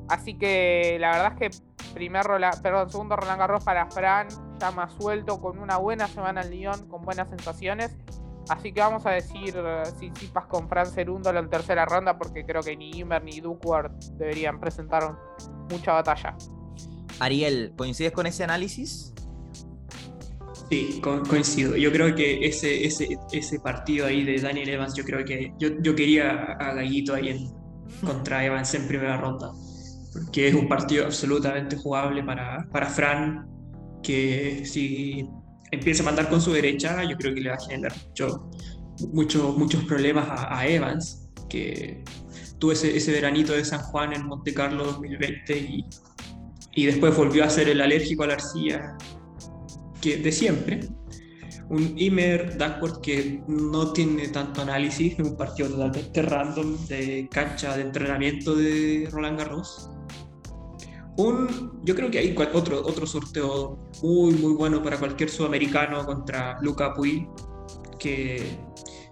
[0.09, 1.63] Así que la verdad es que
[1.93, 2.25] primer
[2.61, 4.27] perdón, segundo Roland Garros para Fran,
[4.59, 7.95] ya más suelto, con una buena semana en Lyon, con buenas sensaciones.
[8.49, 12.45] Así que vamos a decir eh, si Sipas con Fran Cerúndolo en tercera ronda, porque
[12.45, 15.15] creo que ni Ymer ni Duckworth deberían presentar
[15.69, 16.35] mucha batalla.
[17.19, 19.13] Ariel, ¿coincides con ese análisis?
[20.73, 20.99] Sí,
[21.29, 21.77] coincido.
[21.77, 25.69] Yo creo que ese, ese, ese partido ahí de Daniel Evans, yo creo que yo,
[25.81, 27.51] yo quería a Gallito ahí en,
[28.03, 29.51] contra Evans en primera ronda,
[30.11, 33.45] porque es un partido absolutamente jugable para, para Fran,
[34.01, 35.29] que si
[35.69, 37.93] empieza a mandar con su derecha, yo creo que le va a generar
[39.11, 42.03] mucho, muchos problemas a, Evans, que
[42.57, 45.85] tuvo ese, ese veranito de San Juan en Monte Carlo 2020 y,
[46.71, 48.97] y después volvió a ser el alérgico a la arcilla
[50.11, 50.81] de siempre.
[51.69, 57.83] Un Imer Duckworth que no tiene tanto análisis, un partido totalmente random de cancha de
[57.83, 59.89] entrenamiento de Roland Garros.
[61.17, 66.59] Un, yo creo que hay otro, otro sorteo muy, muy bueno para cualquier sudamericano contra
[66.61, 67.27] Luca Puig,
[67.99, 68.57] que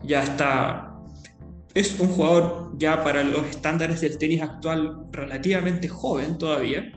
[0.03, 0.87] ya está.
[1.73, 6.91] Es un jugador ya para los estándares del tenis actual relativamente joven todavía,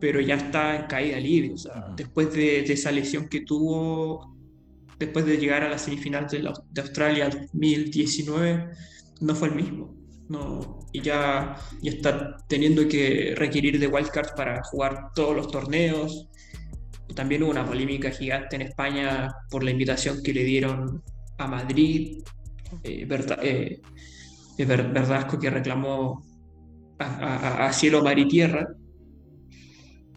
[0.00, 1.54] pero ya está en caída libre.
[1.54, 4.36] O sea, después de, esa lesión que tuvo,
[4.98, 8.70] después de llegar a la semifinal de, de, Australia 2019,
[9.20, 9.94] no fue el mismo.
[10.28, 16.28] No, y ya, ya está teniendo que requerir de wildcards para jugar todos los torneos.
[17.14, 21.02] También hubo una polémica gigante en España por la invitación que le dieron
[21.38, 22.22] a Madrid.
[22.82, 23.06] Eh,
[24.58, 26.24] eh, Verdasco que reclamó
[26.98, 28.66] a, a cielo, mar y tierra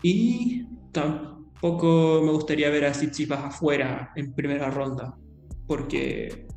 [0.02, 5.18] y tampoco me gustaría ver a Tsitsipas afuera en primera ronda,
[5.68, 6.47] porque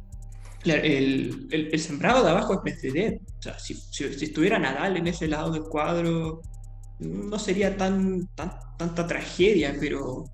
[0.65, 3.21] el, el, sembrado de abajo es Medvedev.
[3.39, 6.41] O sea, si, si, estuviera Nadal en ese lado del cuadro,
[7.01, 10.25] no sería tan, tan tanta tragedia, pero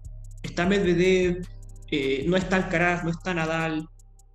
[0.42, 1.46] está Medvedev,
[1.90, 3.86] eh, no está Alcaraz, no está Nadal,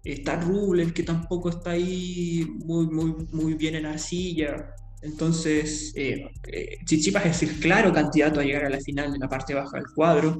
[0.03, 4.73] está Rublev, que tampoco está ahí muy, muy, muy bien en arcilla.
[5.03, 9.27] Entonces, eh, eh, Chichipas es el claro candidato a llegar a la final de la
[9.27, 10.39] parte baja del cuadro,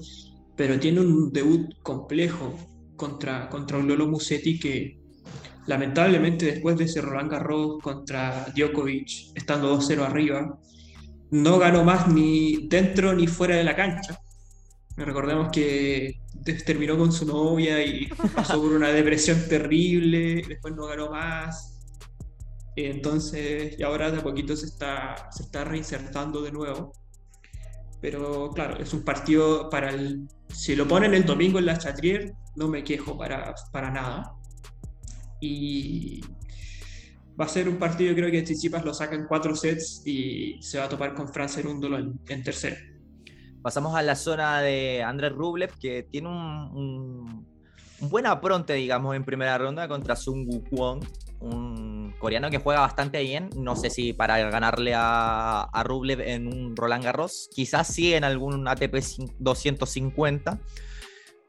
[0.56, 2.58] pero tiene un debut complejo
[2.96, 5.00] contra, contra un Lolo Musetti que
[5.68, 10.58] lamentablemente después de ese Roland Garros contra Djokovic, estando 2-0 arriba,
[11.32, 14.18] no ganó más ni dentro ni fuera de la cancha.
[14.96, 16.22] Recordemos que
[16.66, 21.73] terminó con su novia y pasó por una depresión terrible, después no ganó más,
[22.76, 26.92] entonces, y ahora de a poquito se está, se está reinsertando de nuevo.
[28.02, 30.28] Pero claro, es un partido para el.
[30.50, 34.36] Si lo ponen el domingo en la Chatrier, no me quejo para, para nada.
[35.40, 36.22] Y,
[37.40, 40.78] va a ser un partido, creo que Tsitsipas lo saca en cuatro sets y se
[40.78, 42.76] va a topar con Francia en un duelo en, tercero.
[43.62, 47.46] Pasamos a la zona de Andrés Rublev, que tiene un,
[48.00, 51.06] un, buen apronte, digamos, en primera ronda contra Sung Wukong,
[51.44, 53.50] un coreano que juega bastante bien.
[53.56, 58.24] No sé si para ganarle a, a Rublev en un Roland Garros, quizás sí en
[58.24, 58.96] algún ATP
[59.40, 60.60] 250.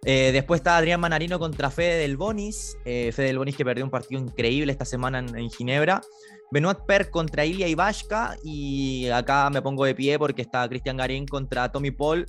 [0.07, 2.77] Eh, después está Adrián Manarino contra Fede del Bonis.
[2.85, 6.03] Eh, Fede del Bonis que perdió un partido increíble esta semana en, Ginebra.
[6.51, 8.37] Benoit Per contra Ilya Ibashka.
[8.45, 12.27] Y acá me pongo de pie porque está Cristian Garín contra Tommy Paul.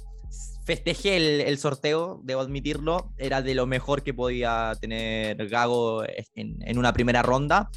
[0.65, 3.11] Festejé el, sorteo, debo admitirlo.
[3.17, 6.03] Era de lo mejor que podía tener Gago
[6.33, 7.69] en, una primera ronda.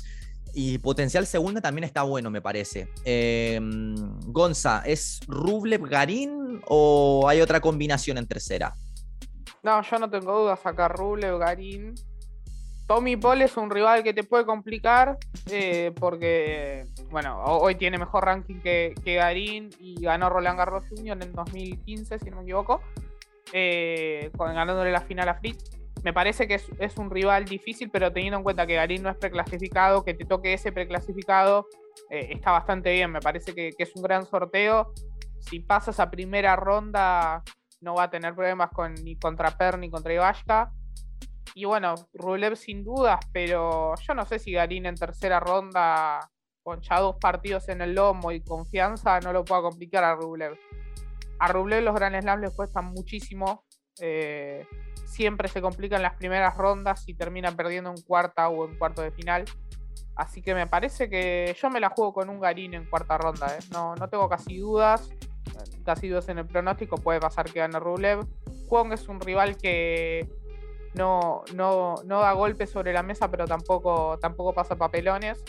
[0.55, 2.89] Y potencial segunda también está bueno, me parece.
[3.05, 3.61] Eh,
[4.27, 8.73] Gonza, ¿es Rublev Garín o hay otra combinación en tercera?
[9.63, 11.95] No, yo no tengo dudas acá, Rublev, Garín.
[12.89, 15.19] Tommy Paul es un rival que te puede complicar
[15.51, 21.35] eh, porque, bueno, hoy tiene mejor ranking que, Garín y ganó Roland Garros Junior en
[21.35, 22.81] 2015, si no me equivoco,
[23.53, 25.71] eh, ganándole la final a Fritz.
[26.03, 29.17] Me parece que es, un rival difícil, pero teniendo en cuenta que Garín no es
[29.17, 31.67] preclasificado, que te toque ese preclasificado,
[32.09, 33.13] eh, está bastante bien.
[33.13, 34.95] Me parece que, que, es un gran sorteo.
[35.41, 37.43] Si pasas a primera ronda,
[37.83, 38.71] no va a tener problemas
[39.03, 40.73] ni contra Per ni contra Ivashka.
[41.55, 46.31] Y bueno, Rublev sin dudas, pero yo no sé si Garín en tercera ronda,
[46.63, 50.59] con ya dos partidos en el lomo y confianza, no lo pueda complicar a Rublev.
[51.39, 53.65] A Rublev los Grand Slams le cuestan muchísimo.
[54.01, 54.67] Eh,
[55.05, 59.11] siempre se complican las primeras rondas y termina perdiendo en cuarta o en cuarto de
[59.11, 59.45] final.
[60.17, 63.57] Así que me parece que yo me la juego con un Garín en cuarta ronda.
[63.57, 63.61] ¿eh?
[63.71, 65.09] No, no tengo casi dudas
[65.85, 68.27] casi dos en el pronóstico, puede pasar que gane Rublev.
[68.69, 70.29] Kwon es un rival que
[70.99, 75.43] no, no, no, da golpes sobre la mesa, pero tampoco, tampoco pasa papelones.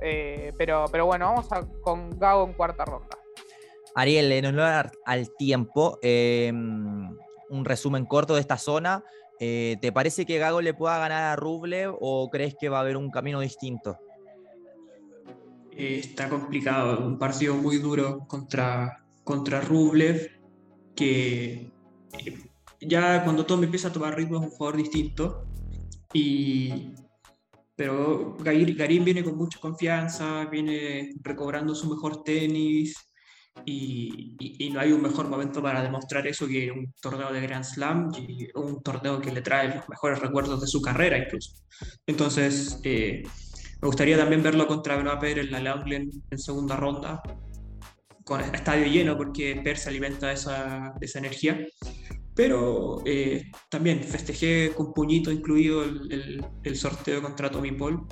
[0.00, 3.18] Eh, pero, pero bueno, vamos a, con Gago en cuarta ronda.
[3.94, 7.08] Ariel, en honor al tiempo, em,
[7.50, 9.04] un resumen corto de esta zona.
[9.40, 12.80] Eh, ¿Te parece que Gago le pueda ganar a Rublev o crees que va a
[12.80, 13.98] haber un camino distinto?
[15.72, 20.40] Eh, está complicado, un partido muy duro contra, contra Rublev,
[20.96, 21.70] que
[22.80, 25.46] ya cuando Tom empieza a tomar ritmo es un jugador distinto.
[26.12, 26.94] Y,
[27.76, 32.94] pero Garín viene con mucha confianza, viene recobrando su mejor tenis
[33.64, 37.64] y, y, no hay un mejor momento para demostrar eso que un torneo de Grand
[37.64, 41.52] Slam y un torneo que le trae los mejores recuerdos de su carrera incluso.
[42.06, 43.22] Entonces, eh,
[43.80, 47.22] me gustaría también verlo contra Benoit Pérez en la Langlen en segunda ronda,
[48.24, 51.64] con estadio lleno porque Per se alimenta de esa, esa energía.
[52.38, 58.06] Pero eh, también festejé con puñito incluido el, sorteo contra Tommy Paul.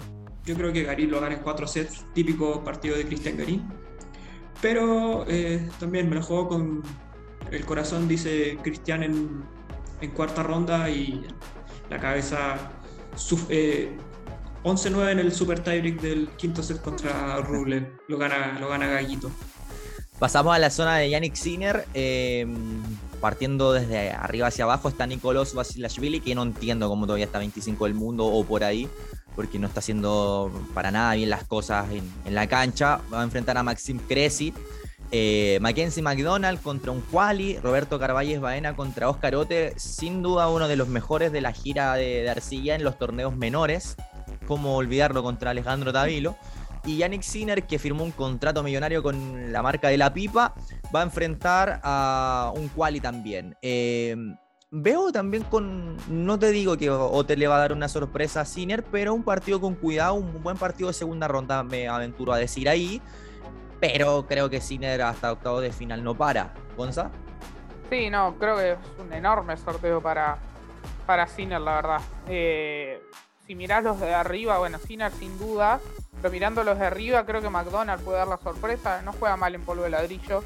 [0.44, 3.68] Yo creo que Garín lo gana en cuatro sets, típico partido de Cristian Garín.
[4.60, 6.82] Pero eh, también me lo juego con
[7.52, 9.44] el corazón, dice Cristian en,
[10.00, 11.24] en cuarta ronda y
[11.88, 12.72] la cabeza
[13.48, 13.96] eh,
[14.64, 17.92] 11-9 en el super tiebreak del quinto set contra Rublev.
[18.08, 19.30] Lo gana, lo gana Gallito.
[20.18, 21.86] Pasamos a la zona de Yannick Sinner.
[21.94, 22.82] Em,
[23.26, 27.86] partiendo desde arriba hacia abajo está Nicolás Vasilashvili, que no entiendo cómo todavía está 25
[27.86, 28.88] del mundo o por ahí,
[29.34, 33.00] porque no está haciendo para nada bien las cosas en, la cancha.
[33.12, 34.54] Va a enfrentar a Maxim Cressy.
[35.10, 40.68] Eh, Mackenzie McDonald contra un Quali, Roberto Carvalles Baena contra Oscar Ote, sin duda uno
[40.68, 43.96] de los mejores de la gira de, Arcilla en los torneos menores,
[44.46, 46.36] como olvidarlo contra Alejandro Tavilo
[46.86, 50.54] y Yannick Sinner, que firmó un contrato millonario con la marca de la pipa,
[50.94, 53.56] va a enfrentar a un quali también.
[53.60, 54.36] Em,
[54.70, 58.44] veo también con, no te digo que Ote le va a dar una sorpresa a
[58.44, 62.38] Sinner, pero un partido con cuidado, un buen partido de segunda ronda, me aventuro a
[62.38, 63.02] decir ahí.
[63.80, 66.54] Pero creo que Sinner hasta octavo de final no para.
[66.76, 67.10] ¿Gonza?
[67.90, 70.38] Sí, no, creo que es un enorme sorteo para,
[71.04, 72.00] para Sinner, la verdad.
[72.28, 73.02] Eh,
[73.46, 75.80] si mirás los de arriba, bueno, Sinner sin duda,
[76.20, 79.02] pero mirando los de arriba, creo que McDonald puede dar la sorpresa.
[79.02, 80.42] No juega mal en polvo de ladrillo.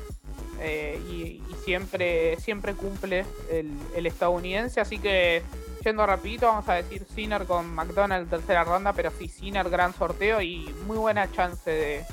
[0.60, 4.80] Eh, y, siempre, siempre cumple el, estadounidense.
[4.80, 5.42] Así que,
[5.84, 8.92] yendo rapidito, vamos a decir Sinner con McDonald tercera ronda.
[8.92, 12.04] Pero sí, Sinner gran sorteo y muy buena chance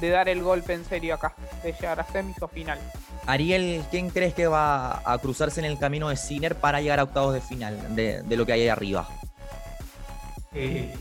[0.00, 1.34] de, dar el golpe en serio acá.
[1.62, 2.80] De llegar a semis o final.
[3.26, 7.04] Ariel, ¿quién crees que va a cruzarse en el camino de Sinner para llegar a
[7.04, 9.06] octavos de final de, de lo que hay ahí arriba?
[10.54, 10.94] Eh,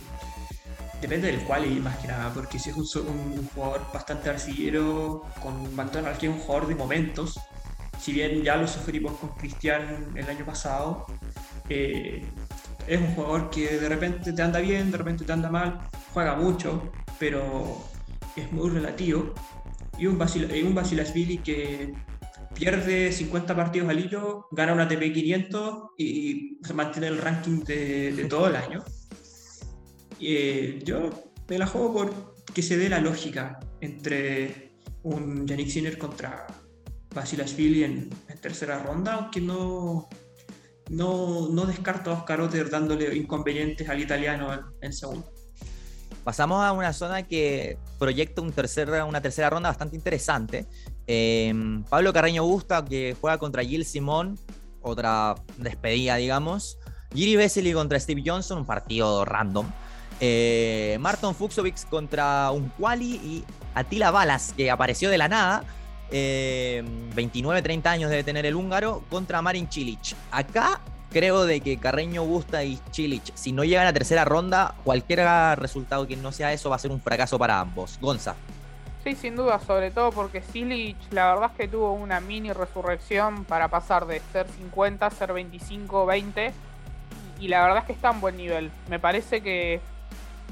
[1.01, 5.75] Depende del cual y más que nada, porque si es un, jugador bastante arcillero con
[5.75, 7.39] McDonald, que es un jugador de momentos,
[7.99, 11.07] si bien ya lo sufrimos con Cristian el año pasado,
[11.69, 12.23] eh,
[12.87, 15.81] es un jugador que de repente te anda bien, de repente te anda mal,
[16.13, 17.83] juega mucho, pero
[18.35, 19.33] es muy relativo.
[19.97, 21.95] Y un, Basil, un Basilashvili que
[22.53, 28.27] pierde 50 partidos al hilo, gana una ATP 500 y se mantiene el ranking de,
[28.29, 28.83] todo el año.
[30.21, 31.09] Eh, yo
[31.49, 34.71] me la juego por que se dé la lógica entre
[35.03, 36.47] un Yannick Sinner contra
[37.13, 40.07] Basilashvili en, en tercera ronda, aunque no,
[40.89, 45.31] no, no descarto a Oscar Otter dándole inconvenientes al italiano en, en segundo.
[46.23, 48.53] Pasamos a una zona que proyecta un
[49.07, 50.67] una tercera ronda bastante interesante.
[51.07, 54.37] Em, Pablo Carreño Busta, que juega contra Gil Simón,
[54.81, 56.77] otra despedida, digamos.
[57.13, 59.65] Giri Vesely contra Steve Johnson, un partido random.
[60.23, 63.43] Eh, Marton Fuxovic contra un Quali y
[63.73, 65.63] Attila Balas, que apareció de la nada.
[66.11, 70.15] 29-30 em, años debe tener el húngaro contra Marin Cilic.
[70.29, 75.19] Acá creo de que Carreño, Busta y Chilich, si no llegan a tercera ronda, cualquier
[75.57, 77.97] resultado que no sea eso va a ser un fracaso para ambos.
[78.01, 78.35] Gonza.
[79.03, 83.45] Sí, sin duda, sobre todo porque Chilich la verdad es que tuvo una mini resurrección
[83.45, 86.53] para pasar de ser 50 a ser 25, 20
[87.39, 88.69] y la verdad es que está en buen nivel.
[88.87, 89.81] Me parece que,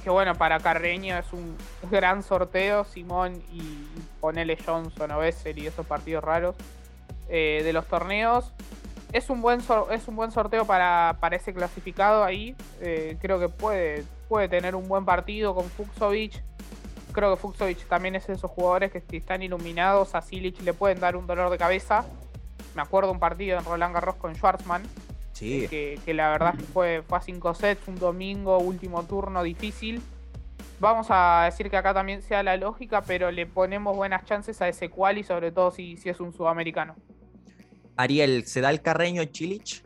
[0.04, 1.58] que bueno, para Carreño es un
[1.89, 3.88] gran sorteo, Simón y
[4.20, 6.56] ponele Johnson o Besser y esos partidos raros
[7.28, 8.54] eh, de los torneos
[9.12, 9.60] es un buen,
[9.91, 12.56] es un buen sorteo para, ese clasificado ahí.
[12.80, 16.43] Eh, creo que puede, puede tener un buen partido con Fuxovic.
[17.12, 21.00] Creo que Fuxovic también es de esos jugadores que están iluminados a Silic le pueden
[21.00, 22.06] dar un dolor de cabeza.
[22.76, 24.84] Me acuerdo un partido en Roland Garros con Schwartzman.
[25.40, 25.68] Sí.
[25.70, 30.02] Que, que, la verdad fue, fue a 5 sets, un domingo, último turno difícil.
[30.82, 34.68] Vamos a decir que acá también sea la lógica, pero le ponemos buenas chances a
[34.68, 36.96] ese cual y sobre todo si, si es un sudamericano.
[37.96, 39.84] Ariel, ¿se da el Carreño Chilich?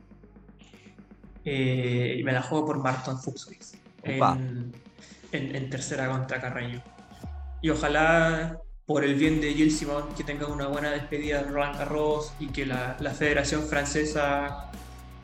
[1.46, 3.62] Eh, y me la juego por Marton Fuxovic
[4.04, 4.72] en,
[5.32, 6.82] en, tercera contra Carreño.
[7.62, 11.78] Y ojalá, por el bien de Gilles Simon, que tenga una buena despedida de Roland
[11.78, 14.72] Garros y que la, Federación Francesa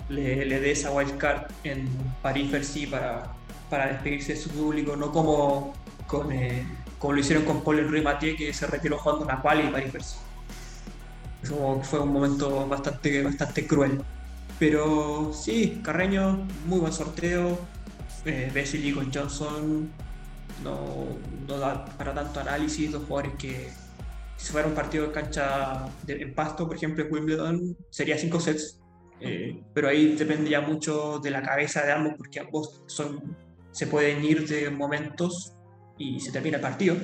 [0.09, 1.87] le, dé esa wildcard en
[2.21, 3.33] París-Bercy para,
[3.69, 5.73] para despedirse de su público, no como,
[6.07, 6.65] con, eh,
[6.97, 10.29] como lo hicieron con Paul Henry Mathieu, que se retiró jugando una quali y París-Bercy
[11.83, 14.01] fue un momento bastante, bastante cruel.
[14.59, 17.57] Pero sí, Carreño, muy buen sorteo.
[18.25, 18.51] Eh,
[18.93, 19.89] con Johnson
[20.63, 21.07] no,
[21.47, 22.91] no, da para tanto análisis.
[22.91, 23.69] Dos jugadores que,
[24.35, 28.39] si fuera un partido de cancha de, en pasto, por ejemplo, en Wimbledon, sería cinco
[28.39, 28.78] sets.
[29.21, 33.35] Eh, pero ahí depende ya mucho de la cabeza de ambos, porque ambos son,
[33.71, 35.53] se pueden ir de momentos
[35.97, 36.95] y se termina el partido.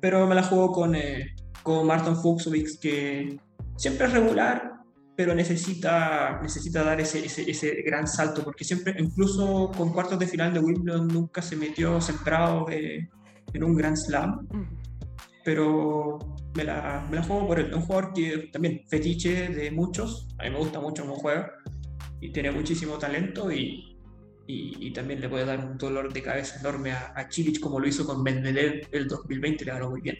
[0.00, 3.38] Pero me la juego con, eh, con Martin Fuchsovix, que
[3.76, 4.72] siempre es regular,
[5.16, 10.52] pero necesita, necesita dar ese, ese, gran salto, porque siempre, incluso con cuartos de final
[10.52, 14.48] de Wimbledon, nunca se metió sembrado en un Grand Slam.
[15.44, 16.18] Pero
[16.54, 20.44] me la, me la juego por el, un jugador que también fetiche de muchos, a
[20.44, 21.52] mí me gusta mucho cómo juega
[22.20, 23.98] y tiene muchísimo talento y,
[24.46, 27.88] y, también le puede dar un dolor de cabeza enorme a, a Chilich como lo
[27.88, 30.18] hizo con Medvedev el 2020, le ganó muy bien.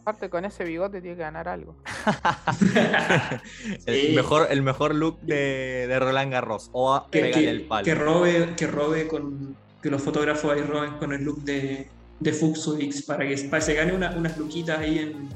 [0.00, 1.76] Aparte con ese bigote tiene que ganar algo.
[3.86, 6.70] el, mejor, el mejor look de, Roland Garros.
[6.72, 7.84] O que, el palo.
[7.84, 9.56] Que robe, que robe con.
[9.80, 11.88] Que los fotógrafos ahí roben con el look de,
[12.18, 15.28] de Fuxovics para que, para se gane unas luquitas ahí en,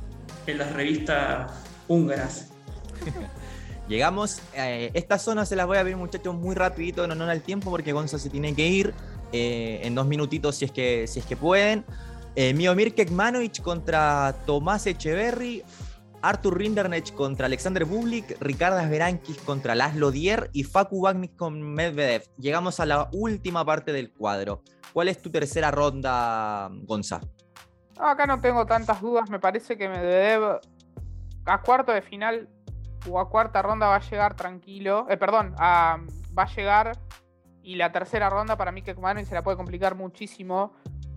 [0.46, 1.52] en las revistas
[1.88, 2.50] húngaras.
[3.88, 7.42] Llegamos, eh, esta zona se las voy a ver muchachos muy rapidito, no no el
[7.42, 8.94] tiempo porque Gonza se tiene que ir
[9.32, 11.84] eh, en dos minutitos si es que, si es que pueden.
[12.34, 15.62] Eh, Miomir Kekmanovic contra Tomás Echeverry.
[16.22, 22.24] Artur Rindernech contra Alexander Bublik, Ricardo Berankis contra Laszlo Dier y Facu Bagnik con Medvedev.
[22.36, 24.62] Llegamos a la última parte del cuadro.
[24.92, 27.20] ¿Cuál es tu tercera ronda, Gonza?
[27.98, 29.30] Acá no tengo tantas dudas.
[29.30, 30.60] Me parece que Medvedev
[31.44, 32.48] a cuarto de final
[33.08, 35.06] o a cuarta ronda va a llegar tranquilo.
[35.08, 35.98] Eh, perdón, va
[36.36, 36.98] a llegar.
[37.62, 40.72] Y la tercera ronda para mí Kekmanovic se la puede complicar muchísimo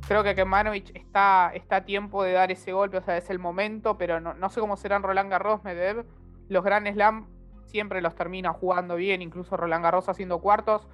[0.10, 3.38] creo que Kemanovic está, está a tiempo de dar ese golpe, o sea, es el
[3.38, 6.04] momento, pero no, sé cómo serán Roland Garros, Medvedev.
[6.48, 7.28] Los Grand Slam
[7.68, 10.88] siempre los termina jugando bien, incluso Roland Garros haciendo cuartos.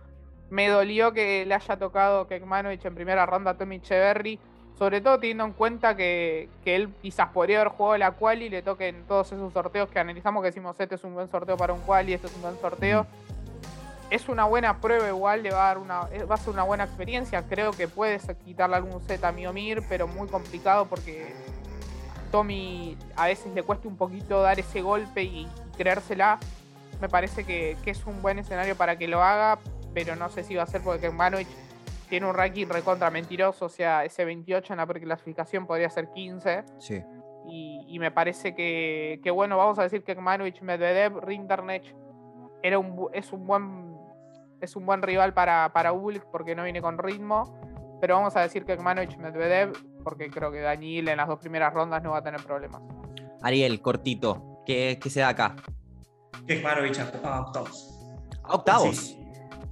[0.50, 4.38] Me dolió que le haya tocado Kekmanovic en primera ronda a Tommy Cheverry,
[4.78, 8.62] sobre todo teniendo en cuenta que, él quizás podría haber jugado la quali y le
[8.62, 11.82] toquen todos esos sorteos que analizamos, que decimos, este es un buen sorteo para un
[11.82, 13.06] quali, este es un buen sorteo
[14.10, 16.64] es una buena prueba igual, le va a, dar una, eh, va a ser una
[16.64, 17.44] buena experiencia.
[17.48, 21.34] Creo que puedes quitarle algún set a Miomir, pero muy complicado porque
[22.32, 25.48] Tommy a veces le cuesta un poquito dar ese golpe y,
[25.78, 26.40] creérsela.
[27.02, 29.60] Me parece que, es un buen escenario para que lo haga,
[29.94, 31.48] pero no sé si va a ser porque Kemanovic
[32.16, 36.64] tiene un ranking recontra mentiroso, o sea, ese 28 en la preclasificación podría ser 15.
[36.80, 37.04] Sí.
[37.46, 41.94] Y, me parece que, bueno, vamos a decir que Kekmanovic, Medvedev, Rinderknecht
[42.64, 43.98] era un, es un buen
[44.62, 45.92] es un buen rival para, para
[46.32, 47.60] porque no viene con ritmo.
[48.00, 51.74] Pero vamos a decir que Kekmanovic, Medvedev, porque creo que Daniel en las dos primeras
[51.74, 52.82] rondas no va a tener problemas.
[53.42, 55.54] Ariel, cortito, ¿qué, qué se da acá?
[56.48, 58.08] Kekmanovic a octavos.
[58.42, 58.96] ¿A octavos?
[58.96, 59.20] Sí.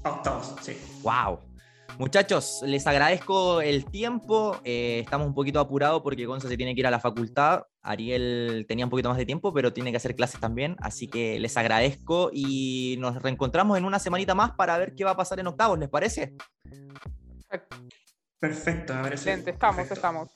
[0.04, 0.78] octavos, sí.
[1.04, 1.53] Wow.
[2.00, 4.60] Muchachos, les agradezco el tiempo.
[4.64, 7.64] Eh, estamos un poquito apurados porque Gonza se tiene que ir a la facultad.
[7.82, 10.76] Ariel tenía un poquito más de tiempo, pero tiene que hacer clases también.
[10.80, 15.12] Así que les agradezco y nos reencontramos en una semanita más para ver qué va
[15.12, 15.78] a pasar en octavos.
[15.78, 16.34] ¿Les parece?
[18.40, 19.30] Perfecto, me parece.
[19.30, 20.30] Excelente, estamos, estamos.